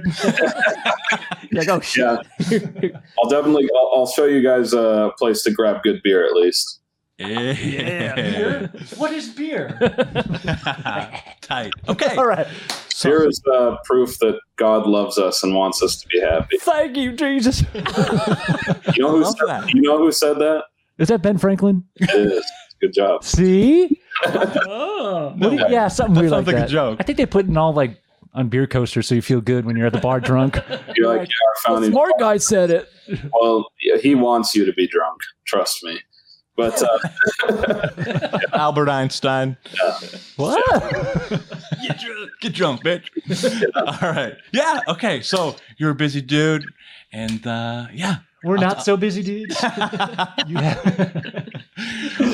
[1.52, 2.06] You're like, oh shit.
[2.50, 3.70] Yeah, I'll definitely.
[3.76, 6.82] I'll, I'll show you guys a place to grab good beer at least.
[7.18, 8.68] Yeah.
[8.98, 9.78] What is beer?
[11.42, 11.72] Tight.
[11.90, 12.16] Okay.
[12.16, 12.48] all right.
[12.96, 16.58] Here is uh, proof that God loves us and wants us to be happy.
[16.60, 17.64] Thank you, Jesus.
[18.96, 19.70] You know who said, that.
[19.74, 20.64] you know who said that?
[20.98, 21.84] Is that Ben Franklin?
[21.98, 22.52] It is.
[22.82, 23.24] Good job.
[23.24, 24.02] See?
[24.26, 26.98] Oh, What do you- yeah, something That weird sounds like like a joke.
[27.00, 28.00] I think they put it in all like
[28.34, 30.58] on beer coasters so you feel good when you're at the bar drunk.
[30.96, 31.92] You're like, yeah, I found him.
[31.92, 32.90] Smart guy said it.
[33.40, 35.20] Well, yeah, he wants you to be drunk.
[35.46, 36.00] Trust me.
[36.58, 39.56] But uh, Albert Einstein.
[40.38, 40.64] What?
[41.84, 43.12] Get drunk, get drunk, bitch.
[44.02, 44.36] All right.
[44.52, 44.80] Yeah.
[44.88, 45.22] Okay.
[45.22, 46.66] So you're a busy dude,
[47.14, 49.64] and uh, yeah, We're not so busy, dudes.
[50.48, 50.58] You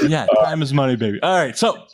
[0.07, 0.25] yeah.
[0.43, 1.21] Time is money, baby.
[1.21, 1.57] All right.
[1.57, 1.85] So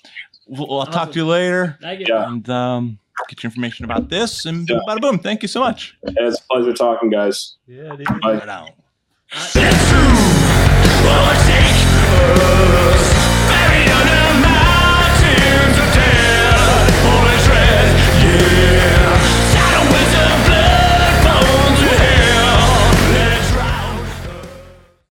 [0.48, 2.30] we'll, I'll talk to you later, I get Yeah.
[2.30, 4.80] and um, get your information about this, and Yeah.
[4.88, 5.18] bada boom.
[5.20, 5.98] Thank you so much.
[6.04, 7.56] it's a pleasure talking, guys.
[7.68, 8.06] yeah, dude.
[8.22, 8.34] Bye.
[8.38, 8.70] Right on.
[9.56, 11.79] it.
[13.50, 14.08] Buried on
[14.56, 14.59] a.